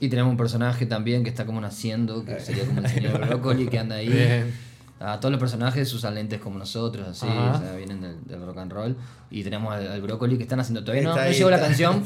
Y 0.00 0.08
tenemos 0.08 0.30
un 0.30 0.36
personaje 0.36 0.86
también 0.86 1.24
que 1.24 1.30
está 1.30 1.44
como 1.44 1.60
naciendo, 1.60 2.24
que 2.24 2.38
sería 2.38 2.64
como 2.64 2.80
el 2.80 2.88
señor 2.88 3.18
Brócoli, 3.26 3.66
que 3.66 3.78
anda 3.80 3.96
ahí. 3.96 4.08
Bien. 4.08 4.67
A 5.00 5.20
todos 5.20 5.30
los 5.30 5.38
personajes 5.40 5.92
usan 5.94 6.14
lentes 6.14 6.40
como 6.40 6.58
nosotros, 6.58 7.06
así, 7.08 7.26
o 7.26 7.58
sea, 7.58 7.74
vienen 7.76 8.00
del, 8.00 8.16
del 8.24 8.44
rock 8.44 8.58
and 8.58 8.72
roll. 8.72 8.96
Y 9.30 9.44
tenemos 9.44 9.72
al, 9.74 9.86
al 9.88 10.00
Brócoli 10.00 10.36
que 10.36 10.42
están 10.44 10.60
haciendo. 10.60 10.82
Todavía 10.82 11.02
no, 11.04 11.14
no 11.14 11.30
llegó 11.30 11.50
la 11.50 11.60
canción. 11.60 12.02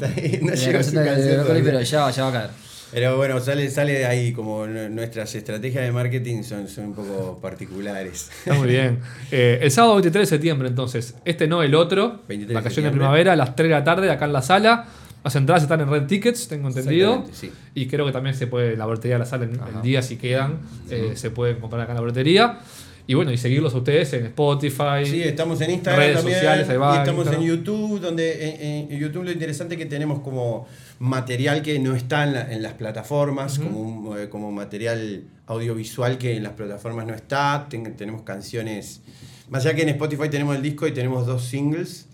pero 1.63 1.81
ya, 1.81 2.09
ya 2.11 2.23
va 2.23 2.29
a 2.29 2.33
caer. 2.33 2.49
Pero 2.91 3.17
bueno, 3.17 3.39
sale, 3.39 3.69
sale 3.71 3.93
de 3.93 4.05
ahí 4.05 4.33
como 4.33 4.67
nu- 4.67 4.89
nuestras 4.89 5.33
estrategias 5.33 5.83
de 5.83 5.91
marketing 5.91 6.43
son, 6.43 6.67
son 6.67 6.85
un 6.85 6.93
poco 6.93 7.39
particulares. 7.41 8.29
Está 8.45 8.53
muy 8.53 8.67
bien. 8.67 8.99
Eh, 9.31 9.57
el 9.63 9.71
sábado 9.71 9.95
23 9.95 10.29
de 10.29 10.35
septiembre, 10.35 10.67
entonces. 10.67 11.15
Este 11.25 11.47
no, 11.47 11.63
el 11.63 11.73
otro. 11.73 12.21
23 12.27 12.47
de 12.49 12.53
Vacaciones 12.53 12.63
de 12.63 12.69
septiembre. 12.75 12.99
primavera 12.99 13.33
a 13.33 13.35
las 13.35 13.55
3 13.55 13.67
de 13.69 13.73
la 13.75 13.83
tarde, 13.83 14.11
acá 14.11 14.25
en 14.25 14.33
la 14.33 14.41
sala. 14.43 14.85
Las 15.23 15.35
entradas 15.35 15.63
están 15.63 15.79
en 15.81 15.89
Red 15.89 16.05
Tickets, 16.07 16.47
tengo 16.47 16.67
entendido. 16.67 17.25
Sí. 17.31 17.49
Y 17.75 17.87
creo 17.87 18.05
que 18.05 18.11
también 18.11 18.35
se 18.35 18.47
puede, 18.47 18.75
la 18.75 18.85
boletería 18.85 19.15
de 19.15 19.19
la 19.19 19.25
sala, 19.25 19.45
en 19.45 19.59
Ajá. 19.59 19.69
el 19.77 19.81
día 19.81 20.01
si 20.01 20.17
quedan, 20.17 20.59
eh, 20.89 21.13
se 21.15 21.29
pueden 21.31 21.59
comprar 21.59 21.81
acá 21.81 21.91
en 21.93 21.95
la 21.95 22.01
boletería. 22.01 22.59
Y 23.05 23.15
bueno, 23.15 23.31
y 23.33 23.37
seguirlos 23.37 23.73
a 23.73 23.77
ustedes 23.79 24.13
en 24.13 24.25
Spotify. 24.27 25.05
Sí, 25.05 25.21
estamos 25.23 25.59
en 25.59 25.71
Instagram 25.71 25.99
Redes 26.01 26.15
también. 26.17 26.37
sociales, 26.37 26.69
ahí 26.69 26.77
va, 26.77 26.95
y 26.95 26.99
estamos 26.99 27.25
Instagram. 27.25 27.41
en 27.43 27.47
YouTube, 27.49 27.99
donde 27.99 28.49
en, 28.85 28.91
en 28.93 28.99
YouTube 28.99 29.23
lo 29.25 29.31
interesante 29.31 29.75
es 29.75 29.79
que 29.79 29.85
tenemos 29.85 30.19
como 30.21 30.67
material 30.99 31.61
que 31.61 31.79
no 31.79 31.95
está 31.95 32.23
en, 32.23 32.33
la- 32.33 32.53
en 32.53 32.61
las 32.63 32.73
plataformas, 32.73 33.59
como, 33.59 33.81
un, 33.81 34.17
eh, 34.17 34.29
como 34.29 34.51
material 34.53 35.23
audiovisual 35.47 36.17
que 36.17 36.37
en 36.37 36.43
las 36.43 36.53
plataformas 36.53 37.05
no 37.05 37.13
está. 37.13 37.67
Ten- 37.69 37.95
tenemos 37.97 38.21
canciones. 38.21 39.01
Más 39.49 39.65
allá 39.65 39.75
que 39.75 39.81
en 39.81 39.89
Spotify 39.89 40.29
tenemos 40.29 40.55
el 40.55 40.61
disco 40.61 40.87
y 40.87 40.93
tenemos 40.93 41.25
dos 41.25 41.43
singles. 41.43 42.07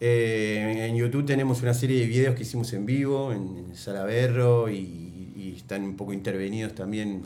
Eh, 0.00 0.86
en 0.88 0.96
YouTube 0.96 1.26
tenemos 1.26 1.62
una 1.62 1.74
serie 1.74 2.00
de 2.00 2.06
videos 2.06 2.34
que 2.34 2.42
hicimos 2.42 2.72
en 2.72 2.86
vivo, 2.86 3.32
en, 3.32 3.74
Salaberro, 3.74 4.70
y, 4.70 5.32
y 5.36 5.54
están 5.56 5.82
un 5.82 5.96
poco 5.96 6.12
intervenidos 6.12 6.74
también 6.74 7.22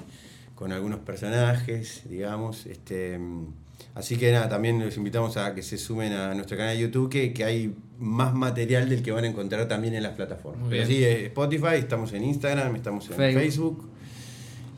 con 0.55 0.73
algunos 0.73 1.01
personajes, 1.01 2.03
digamos. 2.09 2.67
Este, 2.67 3.19
así 3.95 4.17
que 4.17 4.31
nada, 4.33 4.49
también 4.49 4.79
los 4.79 4.97
invitamos 4.97 5.37
a 5.37 5.55
que 5.55 5.63
se 5.63 5.77
sumen 5.77 6.13
a 6.13 6.35
nuestro 6.35 6.57
canal 6.57 6.77
de 6.77 6.83
YouTube, 6.83 7.11
que, 7.11 7.33
que 7.33 7.45
hay 7.45 7.75
más 7.99 8.33
material 8.35 8.89
del 8.89 9.03
que 9.03 9.13
van 9.13 9.25
a 9.25 9.27
encontrar 9.27 9.67
también 9.67 9.95
en 9.95 10.03
las 10.03 10.15
plataformas. 10.15 10.69
Pero 10.71 10.87
sí, 10.87 11.05
Spotify, 11.05 11.77
estamos 11.79 12.13
en 12.13 12.25
Instagram, 12.25 12.77
estamos 12.77 13.11
en 13.11 13.17
Facebook. 13.17 13.43
Facebook. 13.43 13.92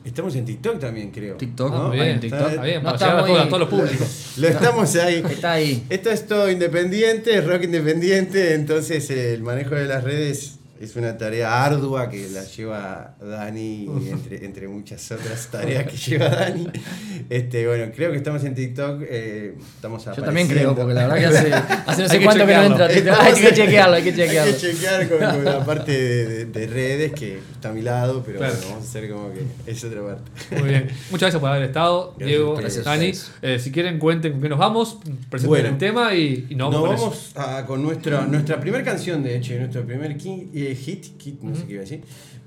Estamos 0.05 0.35
en 0.35 0.45
TikTok 0.45 0.79
también, 0.79 1.09
creo. 1.11 1.35
TikTok, 1.35 1.71
¿no? 1.73 1.87
Muy 1.87 1.97
bien, 1.97 2.09
en 2.09 2.19
TikTok. 2.19 2.49
Está 2.49 2.61
bien, 2.63 2.83
No 2.83 2.93
está 2.93 3.11
a, 3.11 3.21
muy- 3.21 3.29
todos, 3.31 3.41
a 3.41 3.47
todos 3.47 3.59
los 3.59 3.69
públicos. 3.69 4.33
Lo 4.37 4.47
estamos 4.47 4.95
ahí. 4.97 5.23
Está 5.29 5.51
ahí. 5.53 5.83
Esto 5.89 6.11
es 6.11 6.27
todo 6.27 6.49
independiente, 6.51 7.35
es 7.37 7.45
rock 7.45 7.63
independiente, 7.63 8.53
entonces 8.53 9.09
el 9.09 9.41
manejo 9.41 9.73
de 9.75 9.85
las 9.87 10.03
redes 10.03 10.59
es 10.79 10.95
una 10.95 11.17
tarea 11.17 11.63
ardua 11.63 12.09
que 12.09 12.27
la 12.29 12.43
lleva 12.43 13.15
Dani, 13.21 13.87
entre, 14.11 14.45
entre 14.45 14.67
muchas 14.67 15.09
otras 15.11 15.47
tareas 15.47 15.85
que 15.89 15.95
lleva 15.97 16.29
Dani. 16.29 16.67
Este, 17.29 17.65
bueno, 17.67 17.91
creo 17.95 18.11
que 18.11 18.17
estamos 18.17 18.43
en 18.43 18.55
TikTok, 18.55 19.01
eh, 19.07 19.55
estamos 19.75 20.03
Yo 20.05 20.13
también 20.23 20.47
creo, 20.47 20.75
porque 20.75 20.93
la 20.93 21.07
verdad 21.07 21.17
que 21.17 21.25
hace, 21.37 21.53
hace 21.85 22.01
no 22.01 22.03
Hay 22.03 22.09
sé 22.09 22.19
que 22.19 22.25
cuánto 22.25 22.45
que 22.45 22.53
no 22.55 22.63
entra. 22.63 22.87
TikTok. 22.87 23.15
Hay 23.19 23.33
que 23.33 23.53
chequearlo, 23.53 23.95
hay 23.95 24.03
que 24.03 24.15
chequearlo. 24.15 24.53
Hay 24.55 24.59
que 24.61 24.71
chequear 24.73 25.09
con, 25.09 25.17
con 25.19 25.45
la 25.45 25.65
parte 25.65 25.91
de, 25.91 26.25
de- 26.27 26.45
de 26.45 26.67
redes 26.67 27.11
que 27.13 27.39
está 27.53 27.69
a 27.69 27.73
mi 27.73 27.81
lado, 27.81 28.21
pero 28.25 28.37
Claro. 28.39 28.53
bueno, 28.53 28.69
vamos 28.71 28.85
a 28.85 28.89
hacer 28.89 29.09
como 29.09 29.31
que 29.33 29.71
es 29.71 29.83
otra 29.83 30.01
parte. 30.05 30.31
Muy 30.59 30.69
bien. 30.69 30.83
Muchas 31.09 31.21
gracias 31.21 31.39
por 31.41 31.49
haber 31.49 31.63
estado, 31.63 32.13
Gracias 32.17 32.27
Diego, 32.27 32.53
ustedes. 32.53 32.83
Dani. 32.83 33.11
Eh, 33.41 33.59
si 33.59 33.71
quieren, 33.71 33.97
cuenten 33.99 34.33
con 34.33 34.41
qué 34.41 34.49
nos 34.49 34.59
vamos, 34.59 34.97
presenten 35.29 35.47
Bueno. 35.49 35.69
el 35.69 35.77
tema 35.77 36.13
y, 36.13 36.47
y 36.49 36.55
nos 36.55 36.71
Nos 36.71 36.81
vamos, 36.81 36.99
con 37.01 37.09
vamos 37.09 37.31
a- 37.35 37.65
con 37.65 37.81
nuestra, 37.83 38.25
nuestra 38.25 38.59
primera 38.59 38.83
canción, 38.83 39.23
de 39.23 39.37
hecho, 39.37 39.53
nuestro 39.55 39.83
primer 39.85 40.17
ki- 40.17 40.49
hit, 40.73 41.17
kit, 41.17 41.41
no 41.41 41.55
sé 41.55 41.65
qué 41.65 41.73
iba 41.73 41.81
a 41.81 41.83
decir, 41.83 42.01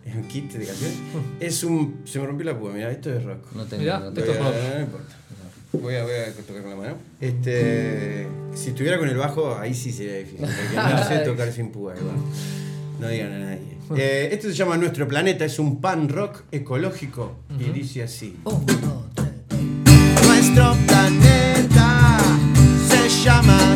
es 0.04 0.14
un 0.16 0.22
kit 0.24 0.50
de 0.52 0.64
canciones. 0.66 0.96
Es 1.38 1.62
un. 1.62 2.00
Se 2.04 2.18
me 2.18 2.26
rompió 2.26 2.46
la 2.46 2.58
púa, 2.58 2.72
mira, 2.72 2.90
esto 2.90 3.12
es 3.14 3.22
rock. 3.22 3.52
No 3.54 3.64
tengo, 3.66 3.82
Mirá, 3.82 4.00
no 4.00 4.08
esto 4.08 4.20
es 4.20 4.38
rock. 4.38 4.54
no 4.74 4.80
importa. 4.80 5.16
Voy 5.70 5.94
a, 5.96 6.02
voy 6.02 6.12
a 6.14 6.32
tocar 6.32 6.62
con 6.62 6.70
la 6.70 6.76
mano. 6.76 6.96
Este, 7.20 8.26
si 8.54 8.70
estuviera 8.70 8.98
con 8.98 9.06
el 9.06 9.16
bajo, 9.18 9.54
ahí 9.58 9.74
sí 9.74 9.92
sería 9.92 10.14
difícil. 10.16 10.46
Porque 10.46 10.76
no 10.94 11.04
sé 11.06 11.18
tocar 11.18 11.52
sin 11.52 11.70
púa. 11.70 11.94
igual. 11.94 12.16
No 12.98 13.06
digan 13.08 13.32
a 13.32 13.38
nadie. 13.38 13.76
Eh, 13.96 14.30
esto 14.32 14.48
se 14.48 14.54
llama 14.54 14.76
Nuestro 14.78 15.06
Planeta, 15.06 15.44
es 15.44 15.58
un 15.58 15.80
pan 15.80 16.08
rock 16.08 16.42
ecológico 16.52 17.36
y 17.58 17.64
dice 17.70 18.02
así. 18.02 18.36
Un, 18.44 18.66
dos, 18.66 19.04
tres. 19.14 19.28
Nuestro 20.26 20.74
planeta 20.86 22.18
se 22.88 23.08
llama 23.24 23.67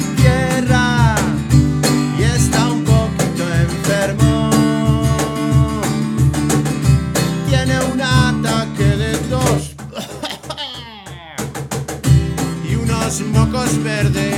mocos 13.78 14.31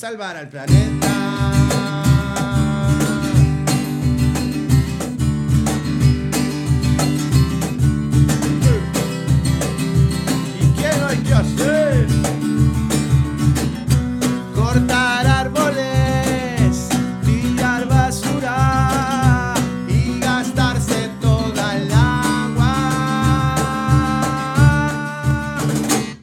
salvar 0.00 0.34
al 0.34 0.48
planeta. 0.48 1.10
¿Y 10.58 10.66
qué 10.80 10.86
hay 10.86 11.18
que 11.18 11.34
hacer? 11.34 12.06
cortar 14.54 15.26
árboles, 15.26 16.88
tirar 17.22 17.86
basura 17.86 19.52
y 19.86 20.18
gastarse 20.18 21.10
toda 21.20 21.76
el 21.76 21.92
agua. 21.92 22.76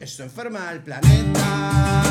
Eso 0.00 0.24
enferma 0.24 0.68
al 0.68 0.82
planeta. 0.82 2.07